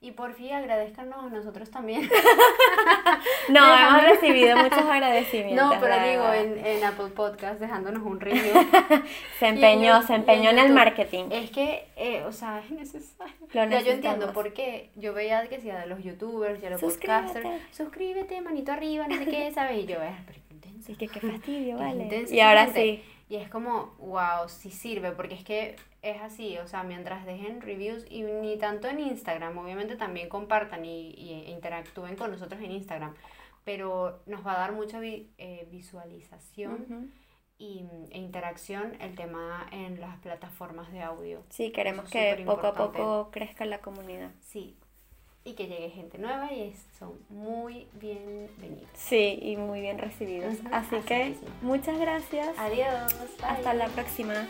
y 0.00 0.12
por 0.12 0.32
fin 0.34 0.52
agradezcanos 0.52 1.24
a 1.24 1.28
nosotros 1.28 1.70
también. 1.70 2.08
no, 3.48 3.76
hemos 3.76 4.02
recibido 4.04 4.56
muchos 4.56 4.78
agradecimientos. 4.78 5.48
No, 5.58 5.80
pero 5.80 5.94
digo, 6.08 6.32
en, 6.32 6.64
en, 6.64 6.84
Apple 6.84 7.08
Podcast 7.08 7.58
dejándonos 7.58 8.04
un 8.04 8.20
review. 8.20 8.54
se 9.40 9.48
empeñó, 9.48 10.00
se 10.02 10.14
empeñó 10.14 10.50
en, 10.50 10.58
el 10.60 10.72
marketing. 10.72 11.24
Es 11.32 11.50
que, 11.50 11.88
eh, 11.96 12.22
o 12.24 12.32
sea, 12.32 12.60
es 12.60 12.70
necesario. 12.70 13.34
ya 13.52 13.80
yo 13.80 13.92
entiendo 13.92 14.32
por 14.32 14.52
qué. 14.52 14.90
Yo 14.94 15.14
veía 15.14 15.48
que 15.48 15.60
sea 15.60 15.80
de 15.80 15.86
los 15.86 16.02
youtubers 16.04 16.62
y 16.62 16.66
a 16.66 16.70
los 16.70 16.80
podcasters. 16.80 17.48
Suscríbete, 17.72 18.40
manito 18.40 18.70
arriba, 18.70 19.08
no 19.08 19.16
sé 19.16 19.24
qué, 19.24 19.50
¿sabes? 19.52 19.78
Y 19.78 19.86
yo, 19.86 20.00
es, 20.00 20.14
pero 20.26 20.38
intenso. 20.50 20.96
que 20.96 21.08
qué 21.08 21.20
fastidio, 21.20 21.76
vale. 21.76 22.26
y 22.30 22.40
ahora 22.40 22.72
sí. 22.72 23.02
Y 23.28 23.36
es 23.36 23.48
como, 23.48 23.94
wow, 23.98 24.48
sí 24.48 24.70
sirve, 24.70 25.10
porque 25.10 25.34
es 25.34 25.44
que 25.44 25.76
es 26.02 26.20
así, 26.22 26.58
o 26.58 26.66
sea, 26.68 26.82
mientras 26.82 27.26
dejen 27.26 27.60
reviews 27.60 28.06
y 28.08 28.22
ni 28.22 28.56
tanto 28.56 28.88
en 28.88 29.00
Instagram, 29.00 29.56
obviamente 29.58 29.96
también 29.96 30.28
compartan 30.28 30.84
y, 30.84 31.44
interactúen 31.48 32.16
con 32.16 32.30
nosotros 32.30 32.60
en 32.62 32.72
Instagram, 32.72 33.14
pero 33.64 34.20
nos 34.26 34.46
va 34.46 34.54
a 34.54 34.58
dar 34.58 34.72
mucha 34.72 35.00
eh, 35.02 35.68
visualización 35.70 37.12
y, 37.58 37.84
e 38.10 38.18
interacción 38.18 38.94
el 39.00 39.16
tema 39.16 39.66
en 39.72 40.00
las 40.00 40.16
plataformas 40.18 40.92
de 40.92 41.02
audio. 41.02 41.42
Sí, 41.50 41.72
queremos 41.72 42.08
que 42.08 42.42
poco 42.46 42.68
a 42.68 42.74
poco 42.74 43.30
crezca 43.32 43.64
la 43.64 43.80
comunidad. 43.80 44.30
Sí, 44.40 44.76
y 45.44 45.54
que 45.54 45.66
llegue 45.66 45.90
gente 45.90 46.18
nueva 46.18 46.52
y 46.52 46.74
son 46.98 47.18
muy 47.30 47.88
bienvenidos. 47.94 48.88
Sí, 48.94 49.38
y 49.40 49.56
muy 49.56 49.80
bien 49.80 49.98
recibidos. 49.98 50.56
Así, 50.72 50.96
que 51.06 51.34
muchas 51.62 51.98
gracias. 51.98 52.56
Adiós. 52.58 53.14
Hasta 53.42 53.74
la 53.74 53.88
próxima. 53.88 54.46